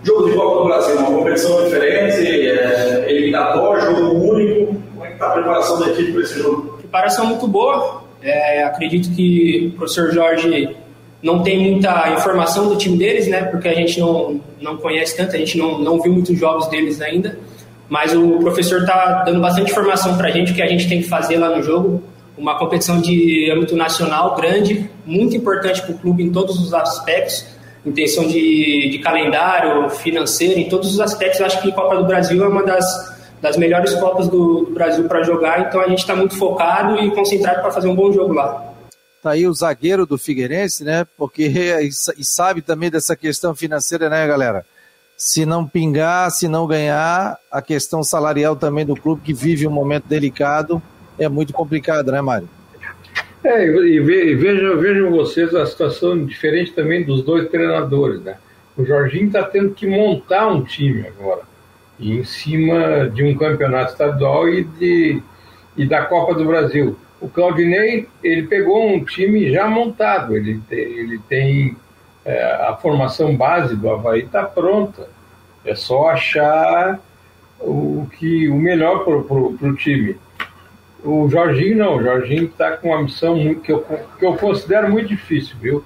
[0.04, 4.76] Jogo de Copa do Brasil, uma competição diferente, é, eliminatório, jogo único.
[4.92, 6.76] Como é que está a preparação da equipe para esse jogo?
[6.78, 10.76] Preparação muito boa é, acredito que o professor Jorge
[11.22, 13.42] não tem muita informação do time deles, né?
[13.44, 17.00] Porque a gente não, não conhece tanto, a gente não, não viu muitos jogos deles
[17.00, 17.38] ainda.
[17.88, 21.00] Mas o professor está dando bastante informação para a gente o que a gente tem
[21.00, 22.02] que fazer lá no jogo.
[22.36, 27.46] Uma competição de âmbito nacional grande, muito importante para o clube em todos os aspectos.
[27.84, 31.40] Intenção de, de calendário, financeiro, em todos os aspectos.
[31.40, 35.04] Acho que a Copa do Brasil é uma das das melhores Copas do, do Brasil
[35.04, 38.32] para jogar, então a gente está muito focado e concentrado para fazer um bom jogo
[38.32, 38.74] lá.
[39.22, 41.06] Tá aí o zagueiro do Figueirense, né?
[41.16, 41.48] Porque
[42.16, 44.64] e sabe também dessa questão financeira, né, galera?
[45.16, 49.70] Se não pingar, se não ganhar, a questão salarial também do clube que vive um
[49.70, 50.80] momento delicado
[51.18, 52.48] é muito complicado, né, Mário?
[53.42, 58.36] É, e vejam, vejam vocês a situação diferente também dos dois treinadores, né?
[58.76, 61.42] O Jorginho está tendo que montar um time agora
[61.98, 65.22] em cima de um campeonato estadual e de,
[65.76, 66.96] e da Copa do Brasil.
[67.20, 71.76] O Claudinei, ele pegou um time já montado, ele tem, ele tem
[72.24, 75.08] é, a formação base do Havaí está pronta.
[75.64, 77.00] É só achar
[77.60, 80.16] o, que, o melhor para o time.
[81.02, 83.84] O Jorginho não, o Jorginho está com uma missão muito, que, eu,
[84.18, 85.84] que eu considero muito difícil, viu?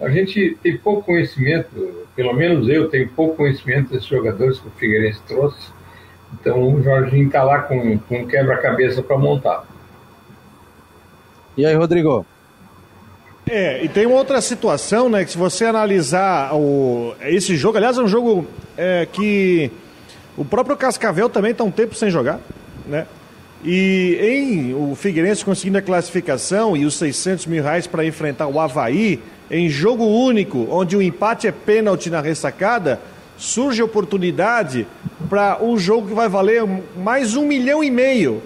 [0.00, 4.70] A gente tem pouco conhecimento, pelo menos eu tenho pouco conhecimento desses jogadores que o
[4.72, 5.72] Figueirense trouxe.
[6.34, 9.64] Então o Jorginho está lá com, com um quebra-cabeça para montar.
[11.56, 12.24] E aí, Rodrigo?
[13.50, 15.24] É, e tem uma outra situação, né?
[15.24, 18.46] Que se você analisar o, esse jogo, aliás, é um jogo
[18.76, 19.70] é, que
[20.36, 22.40] o próprio Cascavel também está um tempo sem jogar,
[22.86, 23.06] né?
[23.64, 28.60] E em o Figueirense conseguindo a classificação e os 600 mil reais para enfrentar o
[28.60, 29.20] Havaí,
[29.50, 33.00] em jogo único, onde o empate é pênalti na ressacada,
[33.36, 34.86] surge oportunidade
[35.28, 36.64] para um jogo que vai valer
[36.96, 38.42] mais um milhão e meio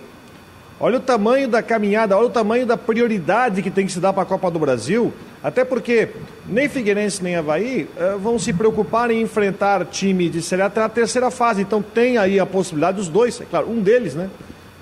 [0.85, 4.13] Olha o tamanho da caminhada, olha o tamanho da prioridade que tem que se dar
[4.13, 5.15] para a Copa do Brasil.
[5.41, 6.09] Até porque
[6.45, 10.83] nem Figueirense nem Havaí uh, vão se preocupar em enfrentar time de Série A até
[10.83, 11.63] a terceira fase.
[11.63, 14.29] Então tem aí a possibilidade dos dois, é claro, um deles, né?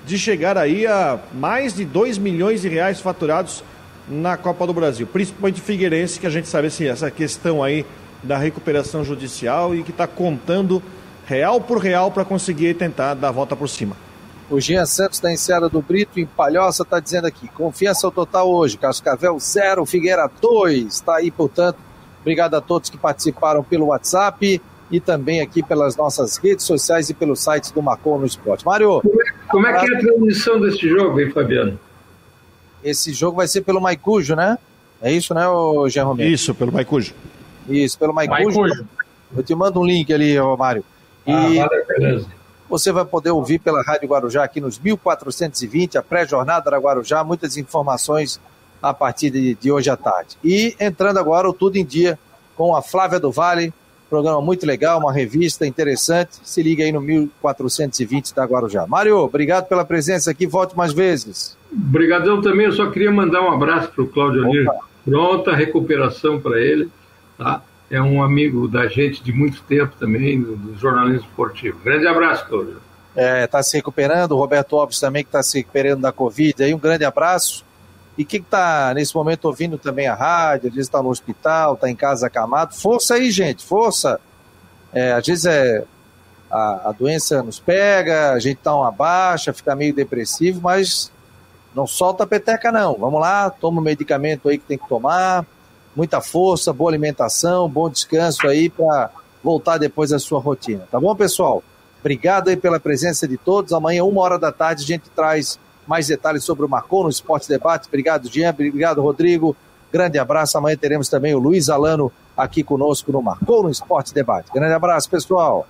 [0.07, 3.63] De chegar aí a mais de 2 milhões de reais faturados
[4.11, 5.07] na Copa do Brasil.
[5.07, 7.87] Principalmente Figueirense, que a gente sabe assim, essa questão aí
[8.23, 10.83] da recuperação judicial e que está contando
[11.25, 13.97] real por real para conseguir tentar dar a volta por cima.
[14.51, 18.77] O Jean Santos da Enseada do Brito, em Palhoça, está dizendo aqui: confiança total hoje.
[18.77, 20.87] Cascavel 0, Figueira 2.
[20.87, 21.79] Está aí, portanto.
[22.21, 27.15] Obrigado a todos que participaram pelo WhatsApp e também aqui pelas nossas redes sociais e
[27.15, 28.67] pelos sites do Marcon no Esporte.
[28.67, 29.01] Mário.
[29.01, 31.79] Como é, como é que é a transmissão desse jogo, hein, Fabiano?
[32.83, 34.59] Esse jogo vai ser pelo Maicujo, né?
[35.03, 35.43] É isso, né,
[35.89, 36.31] Jean Romero?
[36.31, 37.15] Isso, pelo Maicujo.
[37.69, 38.87] Isso, pelo Maicujo.
[39.35, 40.85] Eu te mando um link ali, Mário.
[41.27, 41.33] E...
[41.33, 42.41] Ah, valeu, beleza.
[42.69, 47.57] Você vai poder ouvir pela Rádio Guarujá aqui nos 1420, a pré-jornada da Guarujá, muitas
[47.57, 48.41] informações
[48.81, 50.37] a partir de, de, hoje à tarde.
[50.43, 52.17] E entrando agora o Tudo em Dia
[52.57, 53.75] com a Flávia do Vale,
[54.09, 56.39] programa muito legal, uma revista interessante.
[56.45, 58.87] Se liga aí no 1420 da Guarujá.
[58.87, 61.57] Mário, obrigado pela presença aqui, volte mais vezes.
[61.73, 64.67] Obrigadão também, eu só queria mandar um abraço para o Cláudio Onir.
[65.05, 66.91] Pronta recuperação para ele,
[67.39, 67.63] tá?
[67.91, 71.79] é um amigo da gente de muito tempo também, do, jornalismo esportivo.
[71.85, 72.81] Grande abraço, Cláudio.
[73.17, 76.73] É, está se recuperando, o Roberto Alves também que está se recuperando da Covid, aí
[76.73, 77.65] um grande abraço.
[78.17, 81.91] E quem está nesse momento ouvindo também a rádio, às vezes está no hospital, está
[81.91, 84.21] em casa acamado, força aí, gente, força.
[84.93, 85.85] É, às vezes é,
[86.49, 91.11] a, a doença nos pega, a gente está uma baixa, fica meio depressivo, mas
[91.75, 92.95] não solta a peteca não.
[92.95, 95.45] Vamos lá, toma o medicamento aí que tem que tomar,
[95.95, 99.11] muita força, boa alimentação, bom descanso aí para
[99.43, 100.87] voltar depois à sua rotina.
[100.91, 101.63] Tá bom, pessoal?
[102.01, 103.73] Obrigado aí pela presença de todos.
[103.73, 107.49] Amanhã, uma hora da tarde, a gente traz mais detalhes sobre o Marcon no Esporte
[107.49, 107.89] Debate.
[107.89, 108.51] Obrigado, Jean.
[108.51, 109.57] Obrigado, Rodrigo.
[109.93, 110.57] Grande abraço.
[110.57, 114.51] Amanhã teremos também o Luiz Alano aqui conosco no Marcon no Esporte Debate.
[114.53, 115.67] Grande abraço, pessoal.